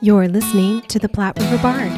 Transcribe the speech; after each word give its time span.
You're 0.00 0.28
listening 0.28 0.80
to 0.82 0.98
the 0.98 1.08
Platte 1.08 1.38
River 1.38 1.58
Bard. 1.58 1.92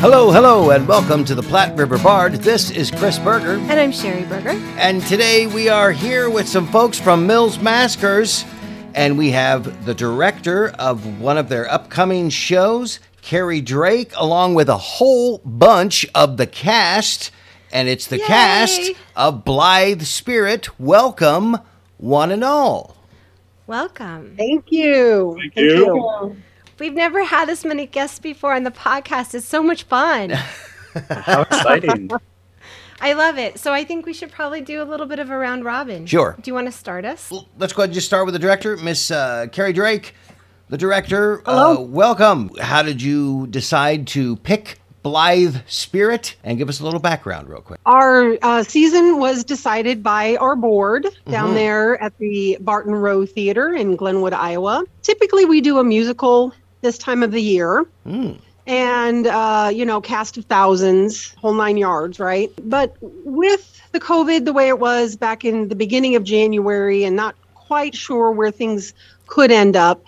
Hello, 0.00 0.30
hello, 0.30 0.70
and 0.70 0.86
welcome 0.86 1.24
to 1.24 1.34
the 1.34 1.42
Platte 1.42 1.76
River 1.78 1.96
Bard. 1.98 2.34
This 2.34 2.70
is 2.70 2.90
Chris 2.90 3.18
Berger, 3.18 3.54
And 3.70 3.80
I'm 3.80 3.90
Sherry 3.90 4.24
Berger. 4.24 4.50
and 4.76 5.02
today 5.06 5.46
we 5.46 5.70
are 5.70 5.92
here 5.92 6.28
with 6.28 6.46
some 6.46 6.66
folks 6.68 7.00
from 7.00 7.26
Mills 7.26 7.58
Maskers, 7.58 8.44
and 8.94 9.16
we 9.16 9.30
have 9.30 9.86
the 9.86 9.94
director 9.94 10.68
of 10.78 11.18
one 11.20 11.38
of 11.38 11.48
their 11.48 11.70
upcoming 11.70 12.28
shows, 12.28 13.00
Carrie 13.22 13.62
Drake, 13.62 14.12
along 14.16 14.54
with 14.54 14.68
a 14.68 14.76
whole 14.76 15.38
bunch 15.38 16.06
of 16.14 16.36
the 16.36 16.46
cast, 16.46 17.30
and 17.74 17.88
it's 17.88 18.06
the 18.06 18.18
Yay! 18.18 18.24
cast 18.24 18.92
of 19.16 19.44
Blithe 19.44 20.02
Spirit. 20.02 20.80
Welcome, 20.80 21.58
one 21.98 22.30
and 22.30 22.44
all. 22.44 22.96
Welcome. 23.66 24.34
Thank 24.36 24.70
you. 24.70 25.36
Thank 25.38 25.56
you. 25.56 26.36
We've 26.78 26.94
never 26.94 27.24
had 27.24 27.48
this 27.48 27.64
many 27.64 27.86
guests 27.86 28.20
before 28.20 28.54
on 28.54 28.62
the 28.62 28.70
podcast. 28.70 29.34
It's 29.34 29.46
so 29.46 29.62
much 29.62 29.82
fun. 29.82 30.30
How 31.10 31.42
exciting. 31.42 32.10
I 33.00 33.12
love 33.14 33.38
it. 33.38 33.58
So 33.58 33.72
I 33.72 33.84
think 33.84 34.06
we 34.06 34.12
should 34.12 34.30
probably 34.30 34.60
do 34.60 34.80
a 34.80 34.84
little 34.84 35.06
bit 35.06 35.18
of 35.18 35.30
a 35.30 35.36
round 35.36 35.64
robin. 35.64 36.06
Sure. 36.06 36.36
Do 36.40 36.48
you 36.48 36.54
want 36.54 36.68
to 36.68 36.72
start 36.72 37.04
us? 37.04 37.30
Well, 37.30 37.48
let's 37.58 37.72
go 37.72 37.82
ahead 37.82 37.90
and 37.90 37.94
just 37.94 38.06
start 38.06 38.24
with 38.24 38.34
the 38.34 38.38
director, 38.38 38.76
Miss 38.76 39.10
uh, 39.10 39.48
Carrie 39.50 39.72
Drake. 39.72 40.14
The 40.68 40.78
director, 40.78 41.42
Hello. 41.44 41.76
Uh, 41.76 41.80
welcome. 41.80 42.50
How 42.60 42.82
did 42.82 43.02
you 43.02 43.48
decide 43.48 44.06
to 44.08 44.36
pick 44.36 44.78
Blithe 45.04 45.56
Spirit? 45.68 46.34
And 46.42 46.58
give 46.58 46.68
us 46.68 46.80
a 46.80 46.84
little 46.84 46.98
background, 46.98 47.48
real 47.48 47.60
quick. 47.60 47.78
Our 47.86 48.36
uh, 48.42 48.62
season 48.64 49.18
was 49.18 49.44
decided 49.44 50.02
by 50.02 50.34
our 50.36 50.56
board 50.56 51.06
down 51.30 51.50
Mhm. 51.50 51.54
there 51.54 52.02
at 52.02 52.16
the 52.18 52.56
Barton 52.60 52.94
Rowe 52.94 53.26
Theater 53.26 53.72
in 53.72 53.94
Glenwood, 53.96 54.32
Iowa. 54.32 54.82
Typically, 55.02 55.44
we 55.44 55.60
do 55.60 55.78
a 55.78 55.84
musical 55.84 56.52
this 56.80 56.98
time 56.98 57.22
of 57.22 57.30
the 57.30 57.40
year. 57.42 57.86
Mm. 58.06 58.38
and 58.66 59.26
uh, 59.26 59.70
you 59.70 59.84
know 59.84 60.00
cast 60.00 60.38
of 60.38 60.46
thousands 60.46 61.34
whole 61.36 61.52
nine 61.52 61.76
yards 61.76 62.18
right 62.18 62.50
but 62.64 62.96
with 63.00 63.78
the 63.92 64.00
covid 64.00 64.46
the 64.46 64.54
way 64.54 64.68
it 64.68 64.78
was 64.78 65.16
back 65.16 65.44
in 65.44 65.68
the 65.68 65.74
beginning 65.74 66.16
of 66.16 66.24
january 66.24 67.04
and 67.04 67.14
not 67.14 67.34
quite 67.54 67.94
sure 67.94 68.30
where 68.30 68.50
things 68.50 68.94
could 69.26 69.50
end 69.50 69.76
up 69.76 70.02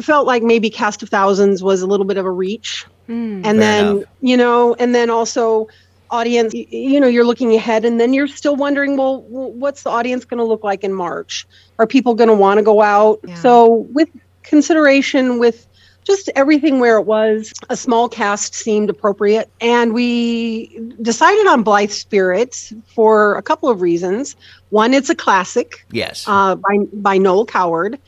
felt 0.00 0.26
like 0.26 0.42
maybe 0.42 0.70
cast 0.70 1.02
of 1.02 1.08
thousands 1.08 1.62
was 1.62 1.82
a 1.82 1.86
little 1.86 2.06
bit 2.06 2.16
of 2.16 2.24
a 2.24 2.30
reach 2.30 2.84
Mm. 3.08 3.42
and 3.46 3.60
then 3.62 3.86
enough. 3.98 4.04
you 4.20 4.36
know 4.36 4.74
and 4.80 4.92
then 4.92 5.10
also 5.10 5.68
audience 6.10 6.52
you 6.54 6.98
know 7.00 7.06
you're 7.06 7.24
looking 7.24 7.54
ahead 7.54 7.84
and 7.84 8.00
then 8.00 8.12
you're 8.12 8.26
still 8.26 8.56
wondering 8.56 8.96
well 8.96 9.22
what's 9.28 9.84
the 9.84 9.90
audience 9.90 10.24
going 10.24 10.38
to 10.38 10.44
look 10.44 10.64
like 10.64 10.82
in 10.82 10.92
march 10.92 11.46
are 11.78 11.86
people 11.86 12.14
going 12.14 12.26
to 12.28 12.34
want 12.34 12.58
to 12.58 12.62
go 12.64 12.82
out 12.82 13.20
Yeah. 13.24 13.34
so 13.36 13.86
with 13.92 14.08
consideration 14.42 15.38
with 15.38 15.66
just 16.02 16.28
everything 16.34 16.78
where 16.80 16.96
it 16.98 17.06
was 17.06 17.52
a 17.70 17.76
small 17.76 18.08
cast 18.08 18.54
seemed 18.54 18.90
appropriate 18.90 19.48
and 19.60 19.92
we 19.94 20.80
decided 21.02 21.46
on 21.46 21.62
blithe 21.62 21.90
spirits 21.90 22.72
for 22.92 23.36
a 23.36 23.42
couple 23.42 23.68
of 23.68 23.80
reasons 23.82 24.34
one 24.70 24.92
it's 24.94 25.10
a 25.10 25.14
classic 25.14 25.84
Yes. 25.92 26.24
uh, 26.26 26.56
by 26.56 26.78
by 26.92 27.18
Noel 27.18 27.46
Coward, 27.46 28.00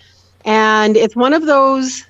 and 0.49 0.97
it's 0.97 1.15
one 1.15 1.35
of 1.35 1.45
those 1.45 2.05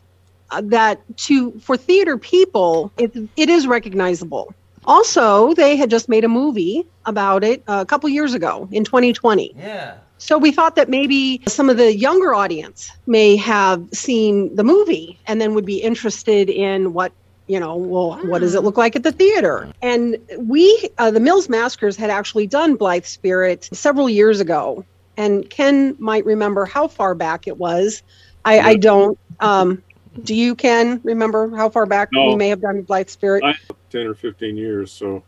uh, 0.50 0.62
that 0.64 1.03
to 1.17 1.50
for 1.58 1.77
theater 1.77 2.17
people 2.17 2.91
it 2.97 3.14
it 3.36 3.48
is 3.50 3.67
recognizable. 3.67 4.55
Also, 4.84 5.53
they 5.55 5.77
had 5.77 5.91
just 5.91 6.08
made 6.08 6.25
a 6.25 6.28
movie 6.28 6.86
about 7.05 7.45
it 7.45 7.62
a 7.67 7.84
couple 7.84 8.08
years 8.08 8.33
ago 8.33 8.69
in 8.72 8.84
2020. 8.84 9.55
yeah. 9.58 9.98
So 10.20 10.36
we 10.36 10.50
thought 10.50 10.75
that 10.77 10.89
maybe 10.89 11.42
some 11.47 11.70
of 11.70 11.77
the 11.77 11.95
younger 11.95 12.34
audience 12.34 12.91
may 13.06 13.36
have 13.36 13.86
seen 13.92 14.55
the 14.57 14.64
movie 14.64 15.18
and 15.27 15.40
then 15.40 15.55
would 15.55 15.67
be 15.67 15.79
interested 15.79 16.48
in 16.51 16.92
what 16.92 17.13
you 17.46 17.58
know 17.58 17.77
well 17.77 18.18
what 18.27 18.40
does 18.40 18.55
it 18.55 18.63
look 18.63 18.77
like 18.77 18.95
at 18.95 19.02
the 19.02 19.13
theater 19.13 19.68
and 19.80 20.18
we 20.39 20.90
uh, 20.98 21.11
the 21.11 21.20
mills 21.20 21.48
maskers 21.48 21.96
had 21.96 22.11
actually 22.11 22.46
done 22.46 22.77
blithe 22.77 23.05
spirit 23.05 23.68
several 23.73 24.08
years 24.08 24.39
ago 24.39 24.84
and 25.17 25.48
ken 25.48 25.96
might 25.98 26.27
remember 26.27 26.67
how 26.67 26.86
far 26.86 27.14
back 27.14 27.46
it 27.48 27.57
was 27.57 28.02
i, 28.45 28.59
I 28.61 28.75
don't 28.77 29.19
um, 29.41 29.83
do 30.25 30.35
you 30.35 30.55
ken 30.55 31.01
remember 31.05 31.55
how 31.57 31.69
far 31.69 31.87
back 31.87 32.11
we 32.11 32.19
No. 32.19 32.37
may 32.37 32.49
have 32.49 32.61
done 32.61 32.83
blithe 32.83 33.09
spirit 33.09 33.45
I, 33.45 33.55
10 33.91 34.07
or 34.07 34.15
15 34.15 34.57
years. 34.57 34.93
So 34.93 35.23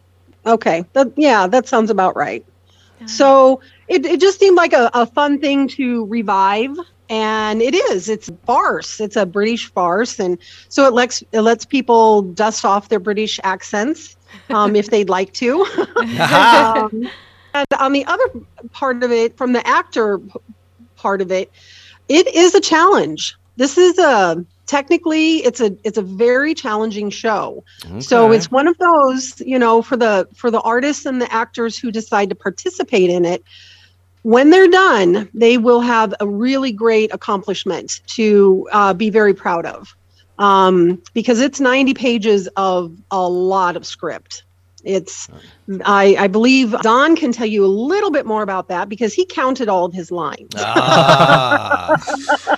okay 0.47 0.85
that, 0.95 1.13
yeah 1.17 1.47
that 1.47 1.69
sounds 1.69 1.91
about 1.91 2.17
right 2.17 2.45
Yeah. 3.01 3.07
so 3.07 3.61
it, 3.89 4.05
it 4.07 4.21
just 4.21 4.39
seemed 4.39 4.57
like 4.57 4.73
a, 4.73 4.91
a 4.95 5.07
fun 5.07 5.41
thing 5.41 5.69
to 5.69 6.07
revive. 6.07 6.71
And 7.09 7.61
it 7.61 7.75
is. 7.75 8.09
It's 8.09 8.29
a 8.29 8.37
farce. 8.47 9.01
It's 9.01 9.17
a 9.17 9.27
British 9.27 9.73
farce. 9.73 10.21
And 10.21 10.41
so 10.69 10.87
it 10.87 10.93
lets 10.93 11.23
it 11.33 11.41
lets 11.41 11.65
people 11.67 12.23
dust 12.23 12.65
off 12.65 12.89
their 12.89 13.01
British 13.01 13.41
accents 13.43 14.17
um, 14.51 14.77
if 14.77 14.91
they'd 14.91 15.09
like 15.09 15.33
to. 15.35 15.65
um, 16.33 17.11
and 17.53 17.67
on 17.81 17.93
the 17.93 18.05
other 18.07 18.25
part 18.71 19.03
of 19.03 19.11
it, 19.11 19.37
from 19.37 19.53
the 19.53 19.67
actor 19.67 20.19
p- 20.21 20.31
part 20.97 21.21
of 21.21 21.33
it, 21.33 21.51
it 22.11 22.27
is 22.35 22.55
a 22.57 22.61
challenge. 22.61 23.37
This 23.57 23.79
is 23.79 23.97
a 23.99 24.45
technically 24.67 25.37
it's 25.39 25.61
a 25.61 25.77
it's 25.85 25.97
a 25.97 26.03
very 26.03 26.55
challenging 26.55 27.09
show. 27.09 27.65
So 28.01 28.33
it's 28.33 28.51
one 28.51 28.67
of 28.67 28.77
those, 28.79 29.41
you 29.41 29.59
know, 29.59 29.81
for 29.81 29.97
the 29.97 30.29
for 30.35 30.51
the 30.51 30.61
artists 30.61 31.07
and 31.07 31.23
the 31.23 31.33
actors 31.33 31.79
who 31.79 31.93
decide 31.93 32.29
to 32.31 32.35
participate 32.35 33.11
in 33.11 33.25
it. 33.25 33.45
When 34.23 34.51
they're 34.51 34.69
done, 34.69 35.31
they 35.33 35.57
will 35.57 35.81
have 35.81 36.13
a 36.21 36.27
really 36.27 36.73
great 36.73 37.15
accomplishment 37.15 38.01
to 38.09 38.69
uh, 38.73 38.93
be 38.93 39.09
very 39.09 39.33
proud 39.33 39.65
of, 39.65 39.97
um, 40.39 41.01
because 41.15 41.41
it's 41.41 41.59
90 41.59 41.95
pages 41.95 42.49
of 42.57 42.95
a 43.11 43.27
lot 43.29 43.77
of 43.77 43.87
script. 43.87 44.43
It's, 44.85 45.29
I, 45.85 46.17
I 46.19 46.27
believe 46.29 46.73
Don 46.81 47.17
can 47.17 47.33
tell 47.33 47.47
you 47.47 47.65
a 47.65 47.69
little 47.69 48.11
bit 48.11 48.27
more 48.27 48.43
about 48.43 48.69
that 48.69 48.89
because 48.89 49.15
he 49.15 49.27
counted 49.27 49.69
all 49.69 49.85
of 49.87 49.93
his 49.95 50.11
lines. 50.11 50.67
Ah. 50.67 51.97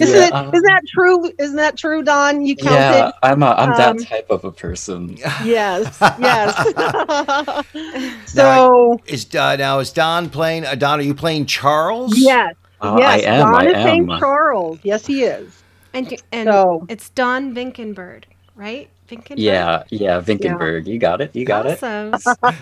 Isn't, 0.00 0.18
Yeah, 0.18 0.28
it, 0.28 0.32
um, 0.32 0.48
isn't 0.52 0.64
that 0.66 0.82
true? 0.94 1.30
Isn't 1.38 1.56
that 1.56 1.76
true, 1.76 2.02
Don? 2.02 2.42
You 2.46 2.56
counted? 2.56 2.88
yeah, 2.88 3.12
I'm 3.22 3.42
a, 3.42 3.52
I'm 3.52 3.72
um, 3.72 3.74
that 3.74 3.98
type 3.98 4.26
of 4.30 4.44
a 4.44 4.52
person. 4.52 5.18
Yes, 5.38 6.10
yes. 6.16 6.74
so 8.26 8.98
is 9.06 9.34
uh, 9.34 9.56
now 9.56 9.78
is 9.80 9.92
Don 9.92 10.30
playing? 10.30 10.66
Uh, 10.66 10.74
Don, 10.74 11.00
are 11.00 11.02
you 11.02 11.14
playing 11.14 11.46
Charles? 11.46 12.14
yes, 12.16 12.54
Uh, 12.80 12.92
yes. 12.92 13.08
I 13.08 13.18
am. 13.18 13.52
Don 13.52 13.54
I 13.54 13.66
is 13.66 13.78
Saint 13.82 14.08
am. 14.10 14.18
Charles. 14.18 14.80
Yes, 14.82 15.06
he 15.06 15.24
is. 15.24 15.64
and 15.94 16.12
and 16.32 16.48
So 16.50 16.84
it's 16.88 17.10
Don 17.10 17.54
Vinkenberg, 17.54 18.24
right? 18.54 18.88
Vinkenberg? 19.08 19.34
Yeah, 19.38 19.82
yeah, 19.90 20.20
Vinkenberg. 20.20 20.86
You 20.86 20.98
got 20.98 21.20
it. 21.20 21.34
You 21.34 21.44
got 21.44 21.66
it. 21.66 21.82
awesome. 21.82 22.14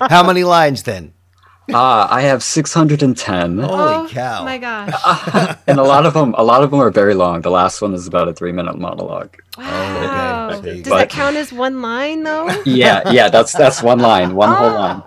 How 0.08 0.26
many 0.26 0.44
lines 0.44 0.82
then? 0.82 1.12
Ah, 1.74 2.12
I 2.12 2.22
have 2.22 2.42
610. 2.42 3.58
Holy 3.58 3.70
oh, 3.70 4.08
cow! 4.10 4.44
my 4.44 4.58
gosh. 4.58 5.56
and 5.66 5.78
a 5.78 5.82
lot 5.82 6.06
of 6.06 6.14
them, 6.14 6.34
a 6.36 6.42
lot 6.42 6.62
of 6.62 6.70
them 6.70 6.80
are 6.80 6.90
very 6.90 7.14
long. 7.14 7.40
The 7.42 7.50
last 7.50 7.80
one 7.82 7.94
is 7.94 8.06
about 8.06 8.28
a 8.28 8.32
three-minute 8.32 8.78
monologue. 8.78 9.36
Wow. 9.58 10.50
Oh, 10.52 10.58
okay. 10.58 10.82
Does 10.82 10.88
But- 10.90 10.98
that 10.98 11.10
count 11.10 11.36
as 11.36 11.52
one 11.52 11.82
line 11.82 12.22
though? 12.22 12.48
Yeah, 12.64 13.10
yeah, 13.10 13.28
that's 13.28 13.52
that's 13.52 13.82
one 13.82 13.98
line, 13.98 14.34
one 14.34 14.52
whole 14.54 14.72
line. 14.72 15.02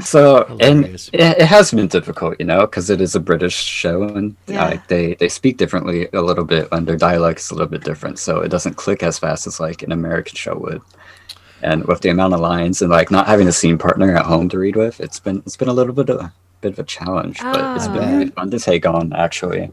so, 0.00 0.44
and 0.60 0.84
it, 0.86 1.10
it 1.12 1.42
has 1.46 1.70
been 1.72 1.88
difficult, 1.88 2.36
you 2.38 2.46
know, 2.46 2.60
because 2.62 2.90
it 2.90 3.00
is 3.00 3.14
a 3.14 3.20
British 3.20 3.54
show, 3.54 4.02
and 4.04 4.36
Yeah. 4.46 4.64
uh, 4.64 4.78
they 4.88 5.14
they 5.14 5.28
speak 5.28 5.56
differently 5.56 6.08
a 6.12 6.20
little 6.22 6.44
bit, 6.44 6.68
and 6.72 6.86
their 6.86 6.96
dialect 6.96 7.40
is 7.40 7.50
a 7.50 7.54
little 7.54 7.68
bit 7.68 7.84
different, 7.84 8.18
so 8.18 8.40
it 8.40 8.48
doesn't 8.50 8.74
click 8.74 9.02
as 9.02 9.18
fast 9.18 9.46
as 9.46 9.58
like 9.60 9.82
an 9.82 9.92
American 9.92 10.36
show 10.36 10.56
would. 10.56 10.82
And 11.62 11.84
with 11.86 12.00
the 12.00 12.08
amount 12.08 12.34
of 12.34 12.40
lines 12.40 12.80
and 12.82 12.90
like 12.90 13.10
not 13.10 13.26
having 13.26 13.48
a 13.48 13.52
scene 13.52 13.78
partner 13.78 14.16
at 14.16 14.24
home 14.24 14.48
to 14.48 14.58
read 14.58 14.76
with, 14.76 15.00
it's 15.00 15.20
been 15.20 15.38
it's 15.38 15.56
been 15.56 15.68
a 15.68 15.72
little 15.72 15.92
bit 15.92 16.08
of 16.08 16.20
a 16.20 16.32
bit 16.60 16.72
of 16.72 16.78
a 16.78 16.84
challenge, 16.84 17.40
but 17.40 17.76
it's 17.76 17.88
been 17.88 18.18
really 18.18 18.30
fun 18.30 18.50
to 18.50 18.58
take 18.58 18.86
on. 18.86 19.12
Actually, 19.12 19.70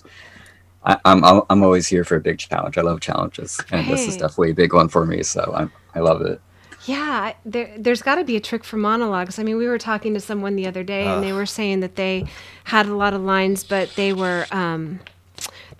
I, 0.83 0.97
I'm 1.05 1.23
I'm 1.23 1.41
I'm 1.49 1.63
always 1.63 1.87
here 1.87 2.03
for 2.03 2.15
a 2.15 2.21
big 2.21 2.39
challenge. 2.39 2.77
I 2.77 2.81
love 2.81 2.99
challenges, 2.99 3.59
and 3.71 3.87
this 3.87 4.07
is 4.07 4.17
definitely 4.17 4.51
a 4.51 4.55
big 4.55 4.73
one 4.73 4.89
for 4.89 5.05
me. 5.05 5.23
So 5.23 5.53
I'm 5.55 5.71
I 5.95 5.99
love 5.99 6.21
it. 6.21 6.41
Yeah, 6.85 7.33
there, 7.43 7.73
there's 7.77 8.01
got 8.01 8.15
to 8.15 8.23
be 8.23 8.37
a 8.37 8.39
trick 8.39 8.63
for 8.63 8.77
monologues. 8.77 9.39
I 9.39 9.43
mean, 9.43 9.57
we 9.57 9.67
were 9.67 9.77
talking 9.77 10.13
to 10.13 10.21
someone 10.21 10.55
the 10.55 10.67
other 10.67 10.83
day, 10.83 11.05
and 11.05 11.21
they 11.21 11.33
were 11.33 11.45
saying 11.45 11.81
that 11.81 11.97
they 11.97 12.25
had 12.63 12.85
a 12.85 12.95
lot 12.95 13.13
of 13.13 13.21
lines, 13.21 13.65
but 13.65 13.91
they 13.95 14.13
were 14.13 14.45
um, 14.51 15.01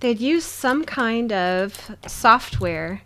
they'd 0.00 0.20
used 0.20 0.46
some 0.46 0.84
kind 0.84 1.32
of 1.32 1.96
software 2.06 3.02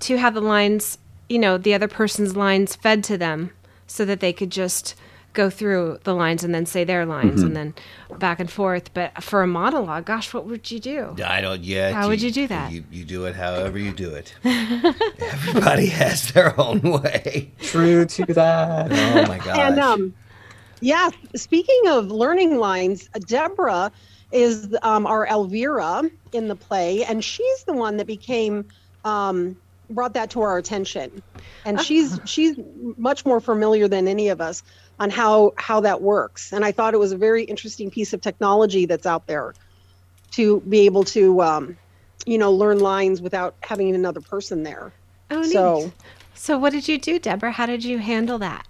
to 0.00 0.16
have 0.16 0.34
the 0.34 0.40
lines, 0.40 0.98
you 1.28 1.38
know, 1.38 1.58
the 1.58 1.74
other 1.74 1.88
person's 1.88 2.36
lines 2.36 2.76
fed 2.76 3.04
to 3.04 3.18
them, 3.18 3.50
so 3.86 4.04
that 4.04 4.20
they 4.20 4.32
could 4.32 4.50
just 4.50 4.94
go 5.34 5.50
through 5.50 5.98
the 6.04 6.14
lines 6.14 6.42
and 6.42 6.52
then 6.54 6.66
say 6.66 6.82
their 6.84 7.06
lines 7.06 7.36
Mm-hmm. 7.36 7.46
and 7.46 7.56
then 7.56 7.74
back 8.18 8.40
and 8.40 8.50
forth. 8.50 8.92
But 8.94 9.22
for 9.22 9.42
a 9.42 9.46
monologue, 9.46 10.06
gosh, 10.06 10.32
what 10.34 10.46
would 10.46 10.70
you 10.70 10.80
do? 10.80 11.14
I 11.24 11.40
don't 11.40 11.62
yet. 11.62 11.92
How 11.92 12.08
would 12.08 12.20
you 12.22 12.30
do 12.32 12.46
that? 12.48 12.72
You, 12.72 12.82
you 12.90 13.04
do 13.04 13.24
it 13.26 13.36
however 13.36 13.78
you 13.78 13.92
do 13.92 14.10
it. 14.10 14.34
Everybody 15.20 15.86
has 15.86 16.32
their 16.32 16.58
own 16.60 16.80
way. 16.80 17.50
True 17.60 18.04
to 18.04 18.24
that. 18.34 18.90
Oh 19.18 19.26
my 19.28 19.38
gosh. 19.38 19.58
And 19.58 19.78
um, 19.78 20.14
yeah. 20.80 21.10
Speaking 21.36 21.80
of 21.88 22.10
learning 22.10 22.58
lines, 22.58 23.08
Deborah 23.26 23.92
is 24.32 24.74
um, 24.82 25.06
our 25.06 25.26
Elvira 25.26 26.10
in 26.32 26.48
the 26.48 26.56
play, 26.56 27.04
and 27.04 27.22
she's 27.24 27.64
the 27.64 27.72
one 27.72 27.96
that 27.98 28.06
became 28.06 28.64
um, 29.04 29.56
brought 29.90 30.14
that 30.14 30.30
to 30.30 30.42
our 30.42 30.58
attention, 30.58 31.22
and 31.64 31.80
she's 31.80 32.20
she's 32.24 32.56
much 32.96 33.24
more 33.24 33.40
familiar 33.40 33.88
than 33.88 34.08
any 34.08 34.28
of 34.28 34.40
us 34.40 34.62
on 34.98 35.10
how 35.10 35.52
how 35.56 35.80
that 35.80 36.02
works. 36.02 36.52
And 36.52 36.64
I 36.64 36.72
thought 36.72 36.94
it 36.94 36.98
was 36.98 37.12
a 37.12 37.16
very 37.16 37.44
interesting 37.44 37.90
piece 37.90 38.12
of 38.12 38.20
technology 38.20 38.86
that's 38.86 39.06
out 39.06 39.26
there 39.26 39.54
to 40.32 40.60
be 40.60 40.80
able 40.80 41.04
to 41.04 41.42
um, 41.42 41.76
you 42.26 42.38
know 42.38 42.52
learn 42.52 42.80
lines 42.80 43.20
without 43.20 43.56
having 43.62 43.94
another 43.94 44.20
person 44.20 44.62
there. 44.62 44.92
Oh, 45.30 45.40
neat. 45.40 45.52
So 45.52 45.92
So 46.34 46.56
what 46.56 46.72
did 46.72 46.86
you 46.86 46.98
do, 46.98 47.18
Deborah? 47.18 47.52
How 47.52 47.66
did 47.66 47.84
you 47.84 47.98
handle 47.98 48.38
that? 48.38 48.66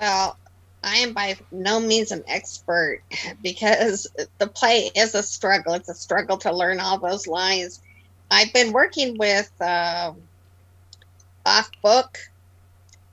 Well, 0.00 0.38
I 0.82 0.96
am 0.96 1.12
by 1.12 1.36
no 1.50 1.80
means 1.80 2.10
an 2.12 2.24
expert 2.26 3.02
because 3.42 4.06
the 4.38 4.46
play 4.46 4.90
is 4.94 5.14
a 5.14 5.22
struggle. 5.22 5.74
It's 5.74 5.88
a 5.88 5.94
struggle 5.94 6.36
to 6.38 6.52
learn 6.52 6.80
all 6.80 6.98
those 6.98 7.26
lines. 7.26 7.80
I've 8.30 8.52
been 8.52 8.72
working 8.72 9.18
with 9.18 9.50
uh, 9.60 10.12
Off 11.46 11.70
Book, 11.82 12.18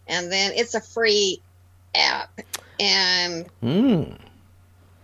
and 0.08 0.31
then 0.31 0.54
it's 0.56 0.74
a 0.75 0.81
free 0.81 1.42
app, 1.96 2.40
and 2.80 3.46
Mm. 3.62 4.18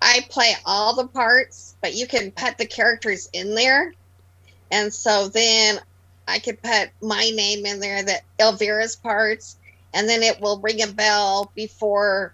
I 0.02 0.26
play 0.30 0.56
all 0.66 0.96
the 0.96 1.08
parts, 1.08 1.76
but 1.82 1.96
you 1.96 2.08
can 2.08 2.32
put 2.32 2.58
the 2.58 2.66
characters 2.66 3.30
in 3.34 3.56
there, 3.56 3.94
and 4.72 4.94
so 4.94 5.28
then 5.28 5.80
I 6.28 6.40
could 6.40 6.62
put 6.62 6.90
my 7.02 7.30
name 7.36 7.66
in 7.66 7.80
there, 7.80 8.04
that 8.04 8.24
Elvira's 8.40 8.96
parts, 8.96 9.58
and 9.94 10.08
then 10.08 10.24
it 10.24 10.40
will 10.40 10.60
ring 10.60 10.82
a 10.82 10.88
bell 10.88 11.52
before, 11.56 12.34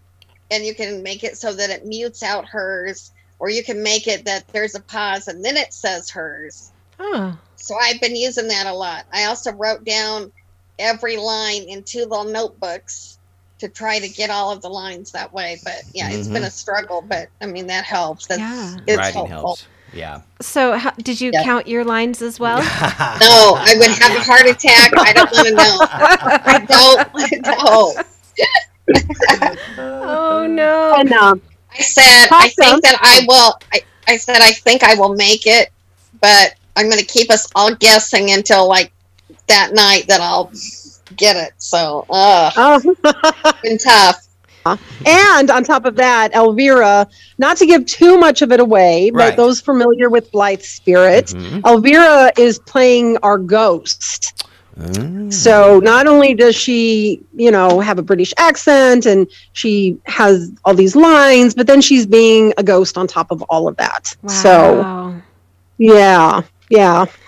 and 0.51 0.65
you 0.65 0.75
can 0.75 1.03
make 1.03 1.23
it 1.23 1.37
so 1.37 1.53
that 1.53 1.69
it 1.69 1.85
mutes 1.85 2.23
out 2.23 2.45
hers, 2.45 3.11
or 3.39 3.49
you 3.49 3.63
can 3.63 3.83
make 3.83 4.07
it 4.07 4.25
that 4.25 4.47
there's 4.49 4.75
a 4.75 4.79
pause 4.79 5.27
and 5.27 5.43
then 5.43 5.57
it 5.57 5.73
says 5.73 6.09
hers. 6.09 6.71
Oh, 6.99 7.37
So 7.55 7.75
I've 7.75 7.99
been 8.01 8.15
using 8.15 8.47
that 8.49 8.65
a 8.67 8.73
lot. 8.73 9.05
I 9.11 9.25
also 9.25 9.51
wrote 9.53 9.83
down 9.83 10.31
every 10.79 11.17
line 11.17 11.63
in 11.63 11.83
two 11.83 12.05
little 12.05 12.25
notebooks 12.25 13.17
to 13.59 13.69
try 13.69 13.99
to 13.99 14.09
get 14.09 14.29
all 14.29 14.51
of 14.51 14.61
the 14.61 14.69
lines 14.69 15.11
that 15.11 15.31
way. 15.33 15.57
But 15.63 15.83
yeah, 15.93 16.09
it's 16.11 16.27
been 16.27 16.43
a 16.43 16.51
struggle, 16.51 17.01
but 17.01 17.29
I 17.41 17.45
mean 17.45 17.67
that 17.67 17.85
helps. 17.85 18.27
That's 18.27 18.39
Yeah. 18.39 18.75
it's 18.87 18.97
Writing 18.97 19.27
helpful. 19.27 19.47
helps. 19.55 19.67
Yeah. 19.93 20.21
so 20.41 20.75
how, 20.75 20.89
did 20.91 21.21
you 21.21 21.29
Yeah. 21.33 21.43
count 21.43 21.67
your 21.67 21.83
lines 21.85 22.21
as 22.21 22.39
well? 22.39 22.57
No, 23.19 23.55
I 23.59 23.75
would 23.77 23.91
have 23.91 24.15
a 24.17 24.19
heart 24.21 24.47
attack. 24.47 24.91
I 24.97 25.13
don't 25.13 25.31
want 25.31 25.47
to 25.47 25.53
know. 25.53 25.77
I 25.91 26.65
don't 26.67 27.45
know. 27.45 27.93
oh 29.77 30.47
no! 30.49 30.95
and 30.97 31.11
um, 31.13 31.41
I 31.71 31.77
said 31.81 32.27
I 32.31 32.49
think 32.49 32.81
that 32.83 32.97
I 33.01 33.23
will. 33.27 33.53
I, 33.71 33.81
I 34.07 34.17
said 34.17 34.37
I 34.41 34.51
think 34.51 34.83
I 34.83 34.95
will 34.95 35.13
make 35.15 35.45
it, 35.47 35.69
but 36.19 36.55
I'm 36.75 36.89
going 36.89 36.99
to 36.99 37.05
keep 37.05 37.29
us 37.31 37.47
all 37.55 37.73
guessing 37.75 38.31
until 38.31 38.67
like 38.67 38.91
that 39.47 39.73
night 39.73 40.07
that 40.07 40.21
I'll 40.21 40.51
get 41.15 41.35
it. 41.35 41.53
So, 41.57 42.05
uh, 42.09 42.51
oh. 42.55 43.53
been 43.63 43.77
tough. 43.77 44.27
And 45.05 45.51
on 45.51 45.65
top 45.65 45.83
of 45.83 45.97
that, 45.97 46.33
Elvira, 46.33 47.05
not 47.37 47.57
to 47.57 47.65
give 47.65 47.85
too 47.85 48.17
much 48.17 48.41
of 48.41 48.53
it 48.53 48.61
away, 48.61 49.11
but 49.11 49.35
those 49.35 49.59
familiar 49.59 50.09
with 50.09 50.31
Blithe 50.31 50.61
Spirit, 50.61 51.27
Mhm. 51.27 51.65
Elvira 51.67 52.31
is 52.37 52.59
playing 52.59 53.17
our 53.23 53.37
ghost. 53.37 54.45
Mm. 54.79 55.33
So 55.33 55.79
not 55.81 56.07
only 56.07 56.33
does 56.33 56.55
she, 56.55 57.21
you 57.35 57.51
know, 57.51 57.81
have 57.81 57.99
a 57.99 58.01
British 58.01 58.33
accent 58.37 59.05
and 59.05 59.27
she 59.51 59.97
has 60.05 60.49
all 60.63 60.73
these 60.73 60.95
lines, 60.95 61.53
but 61.53 61.67
then 61.67 61.81
she's 61.81 62.05
being 62.05 62.53
a 62.57 62.63
ghost 62.63 62.97
on 62.97 63.05
top 63.05 63.31
of 63.31 63.41
all 63.49 63.67
of 63.67 63.75
that. 63.77 64.15
So 64.27 65.13
yeah, 65.77 66.41
yeah. 66.73 67.05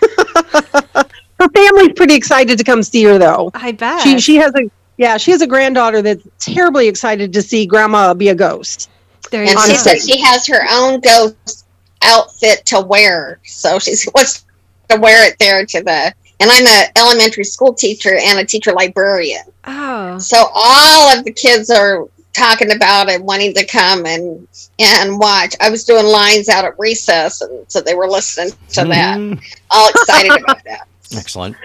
her 1.38 1.48
family's 1.54 1.92
pretty 1.94 2.14
excited 2.14 2.58
to 2.58 2.64
come 2.64 2.82
see 2.82 3.02
her 3.04 3.18
though. 3.18 3.50
I 3.54 3.72
bet. 3.72 4.00
She 4.02 4.18
she 4.20 4.36
has 4.36 4.52
a 4.54 4.70
yeah, 4.96 5.16
she 5.18 5.30
has 5.30 5.42
a 5.42 5.46
granddaughter 5.46 6.00
that's 6.02 6.26
terribly 6.38 6.88
excited 6.88 7.32
to 7.34 7.42
see 7.42 7.66
grandma 7.66 8.14
be 8.14 8.28
a 8.30 8.34
ghost. 8.34 8.88
there 9.30 9.42
you 9.44 9.50
And 9.50 9.58
go. 9.58 9.64
she 9.66 9.76
said 9.76 9.98
she 10.00 10.20
has 10.20 10.46
her 10.46 10.60
own 10.70 11.00
ghost 11.00 11.66
outfit 12.02 12.64
to 12.66 12.80
wear, 12.80 13.38
so 13.44 13.78
she 13.78 13.92
wants 14.14 14.44
to 14.88 14.96
wear 14.98 15.26
it 15.28 15.36
there 15.38 15.64
to 15.66 15.82
the. 15.82 16.12
And 16.38 16.50
I'm 16.50 16.66
an 16.66 16.86
elementary 16.98 17.44
school 17.44 17.72
teacher 17.72 18.14
and 18.14 18.38
a 18.38 18.44
teacher 18.44 18.72
librarian. 18.72 19.40
Oh, 19.64 20.18
So 20.18 20.36
all 20.54 21.16
of 21.16 21.24
the 21.24 21.32
kids 21.32 21.70
are 21.70 22.06
talking 22.36 22.72
about 22.72 23.08
it, 23.08 23.22
wanting 23.22 23.54
to 23.54 23.64
come 23.66 24.06
and 24.06 24.46
and 24.78 25.18
watch. 25.18 25.54
I 25.60 25.70
was 25.70 25.84
doing 25.84 26.04
lines 26.06 26.48
out 26.48 26.64
at 26.64 26.78
recess, 26.78 27.40
and 27.40 27.64
so 27.70 27.80
they 27.80 27.94
were 27.94 28.08
listening 28.08 28.52
to 28.70 28.84
that, 28.84 29.18
Mm. 29.18 29.40
all 29.70 29.88
excited 29.88 30.42
about 30.42 30.62
that. 30.64 30.86
Excellent. 31.16 31.56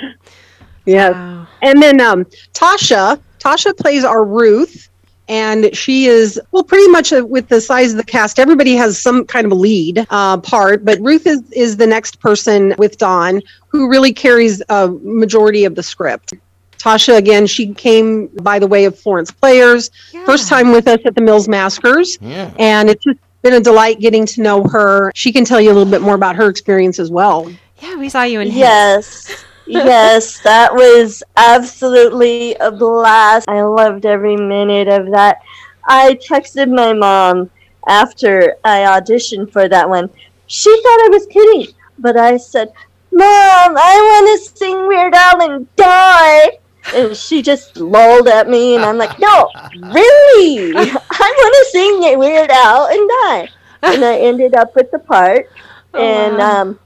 Yes. 0.86 1.14
wow. 1.14 1.48
And 1.62 1.82
then 1.82 2.00
um, 2.02 2.26
Tasha, 2.54 3.20
Tasha 3.40 3.78
plays 3.78 4.04
our 4.04 4.24
Ruth, 4.26 4.90
and 5.28 5.76
she 5.76 6.06
is 6.06 6.40
well, 6.52 6.64
pretty 6.64 6.88
much 6.90 7.14
uh, 7.14 7.26
with 7.26 7.48
the 7.50 7.62
size 7.62 7.92
of 7.92 7.98
the 7.98 8.04
cast. 8.04 8.40
Everybody 8.40 8.76
has 8.76 8.98
some 9.02 9.26
kind 9.26 9.46
of 9.46 9.52
a 9.52 9.56
lead 9.56 10.06
uh, 10.10 10.38
part, 10.38 10.84
but 10.86 11.00
Ruth 11.02 11.28
is 11.28 11.42
is 11.52 11.78
the 11.78 11.88
next 11.88 12.20
person 12.20 12.74
with 12.78 12.98
Don 12.98 13.42
who 13.68 13.90
really 13.90 14.14
carries 14.14 14.62
a 14.70 14.88
majority 15.04 15.66
of 15.66 15.76
the 15.76 15.84
script. 15.84 16.34
Tasha, 16.82 17.18
again, 17.18 17.46
she 17.48 17.74
came 17.74 18.28
by 18.28 18.58
the 18.60 18.68
way 18.68 18.86
of 18.86 18.98
Florentine 18.98 19.36
Players, 19.40 19.92
first 20.26 20.48
time 20.50 20.72
with 20.72 20.88
us 20.88 21.00
at 21.06 21.16
the 21.16 21.22
Mills 21.22 21.48
Maskers, 21.48 22.18
Yeah. 22.22 22.52
and 22.58 22.90
it's 22.90 23.04
just 23.04 23.20
been 23.44 23.54
a 23.54 23.60
delight 23.60 24.00
getting 24.00 24.26
to 24.28 24.42
know 24.42 24.64
her. 24.64 25.12
She 25.16 25.32
can 25.32 25.46
tell 25.46 25.60
you 25.62 25.72
a 25.72 25.74
little 25.74 25.90
bit 25.92 26.02
more 26.02 26.16
about 26.16 26.36
her 26.36 26.50
experience 26.50 27.00
as 27.00 27.12
well. 27.12 27.52
Yeah, 27.80 27.96
we 27.96 28.10
saw 28.10 28.24
you 28.24 28.40
in 28.40 28.48
Hits. 28.50 28.58
Yes. 28.58 29.46
yes, 29.66 30.40
that 30.42 30.74
was 30.74 31.24
absolutely 31.38 32.56
a 32.56 32.72
blast. 32.72 33.48
I 33.50 33.62
loved 33.62 34.06
every 34.06 34.36
minute 34.36 34.88
of 34.88 35.12
that. 35.12 35.42
I 35.88 36.16
texted 36.16 36.74
my 36.74 36.94
mom 36.94 37.50
after 37.88 38.56
I 38.64 38.80
auditioned 38.80 39.52
for 39.52 39.68
that 39.70 39.90
one. 39.90 40.10
She 40.48 40.70
thought 40.70 41.06
I 41.06 41.10
was 41.12 41.26
kidding, 41.28 41.74
but 42.00 42.18
I 42.18 42.38
said, 42.38 42.72
Mom, 43.14 43.26
I 43.26 43.76
want 43.76 44.40
to 44.42 44.58
sing 44.58 44.88
Weird 44.88 45.14
Al 45.14 45.42
and 45.52 45.76
die. 45.76 46.52
And 46.96 47.16
she 47.16 47.42
just 47.42 47.78
lolled 47.78 48.28
at 48.28 48.50
me, 48.50 48.76
and 48.76 48.84
I'm 48.84 48.98
like, 48.98 49.18
No, 49.20 49.50
really? 49.76 50.74
I 50.76 51.34
want 51.38 51.56
to 51.56 51.66
sing 51.72 52.04
it 52.12 52.18
Weird 52.20 52.50
Al 52.50 52.88
and 52.88 53.10
die. 53.10 53.50
And 53.84 54.06
I 54.06 54.18
ended 54.20 54.56
up 54.56 54.76
with 54.76 54.92
the 54.92 55.00
part. 55.00 55.50
Oh, 55.94 56.00
and 56.00 56.38
wow. 56.38 56.62
um, 56.62 56.80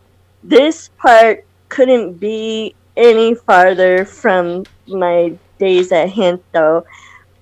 this 0.44 0.90
part 0.98 1.46
couldn't 1.70 2.14
be 2.20 2.75
any 2.98 3.36
farther 3.36 4.06
from 4.06 4.64
my 4.88 5.34
days 5.60 5.92
at 5.92 6.10
Hint, 6.10 6.44
though. 6.54 6.86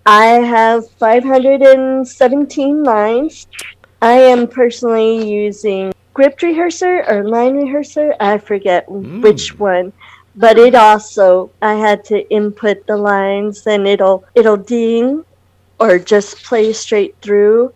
I 0.05 0.25
have 0.25 0.89
517 0.91 2.83
lines. 2.83 3.47
I 4.01 4.13
am 4.13 4.47
personally 4.47 5.29
using 5.31 5.93
script 6.11 6.43
rehearser 6.43 7.03
or 7.07 7.23
line 7.27 7.55
rehearser. 7.55 8.13
I 8.19 8.37
forget 8.37 8.87
Mm. 8.87 9.21
which 9.21 9.57
one. 9.57 9.93
But 10.35 10.57
it 10.57 10.75
also 10.75 11.51
I 11.61 11.75
had 11.75 12.03
to 12.05 12.27
input 12.29 12.87
the 12.87 12.97
lines 12.97 13.67
and 13.67 13.87
it'll 13.87 14.25
it'll 14.35 14.57
ding 14.57 15.25
or 15.79 15.99
just 15.99 16.43
play 16.43 16.73
straight 16.73 17.15
through. 17.21 17.73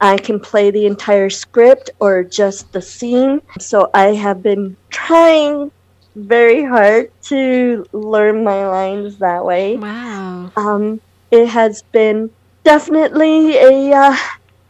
I 0.00 0.16
can 0.16 0.40
play 0.40 0.70
the 0.70 0.86
entire 0.86 1.28
script 1.30 1.90
or 2.00 2.24
just 2.24 2.72
the 2.72 2.80
scene. 2.80 3.42
So 3.58 3.90
I 3.92 4.14
have 4.14 4.42
been 4.42 4.76
trying 4.88 5.70
very 6.16 6.64
hard 6.64 7.12
to 7.24 7.86
learn 7.92 8.42
my 8.42 8.66
lines 8.66 9.18
that 9.18 9.44
way. 9.44 9.76
Wow. 9.76 10.50
Um, 10.56 11.00
it 11.30 11.46
has 11.46 11.82
been 11.92 12.30
definitely 12.64 13.56
a 13.58 13.92
uh, 13.94 14.16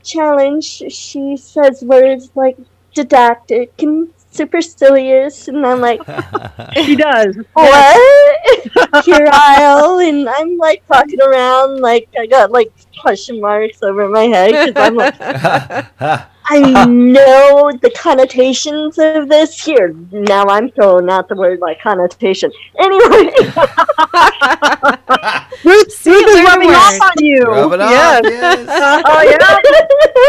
challenge. 0.02 0.64
She 0.90 1.36
says 1.36 1.82
words 1.82 2.30
like 2.34 2.58
didactic 2.94 3.72
and 3.82 4.12
supercilious, 4.30 5.48
and 5.48 5.66
I'm 5.66 5.80
like, 5.80 6.00
She 6.74 6.96
does. 6.96 7.36
what? 7.52 9.04
Puerile, 9.04 9.98
and 10.00 10.28
I'm 10.28 10.56
like 10.56 10.86
talking 10.86 11.20
around 11.20 11.80
like 11.80 12.08
I 12.18 12.26
got 12.26 12.50
like 12.50 12.72
question 13.00 13.40
marks 13.40 13.82
over 13.82 14.08
my 14.08 14.24
head 14.24 14.52
because 14.74 14.86
I'm 14.86 14.94
like, 14.94 15.14
I 16.52 16.84
know 16.86 17.70
the 17.80 17.90
connotations 17.96 18.98
of 18.98 19.28
this 19.28 19.62
here. 19.62 19.94
Now 20.10 20.46
I'm 20.46 20.70
throwing 20.70 21.08
out 21.08 21.28
the 21.28 21.36
word 21.36 21.60
like 21.60 21.80
connotation. 21.80 22.50
Anyway, 22.78 23.30
Ruth, 25.64 25.92
See, 25.92 26.10
Ruth 26.10 26.28
is 26.28 26.34
learn 26.36 26.44
rubbing 26.44 26.70
off 26.70 27.00
on 27.02 27.24
you. 27.24 27.42
Rub 27.42 27.72
it 27.72 27.80
off, 27.80 27.90
yes. 27.90 28.22
yes. 28.24 29.02
Oh 29.06 29.22
yeah. 29.22 29.58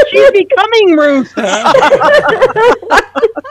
She's 0.09 0.31
becoming 0.31 0.95
Ruth. 0.97 1.33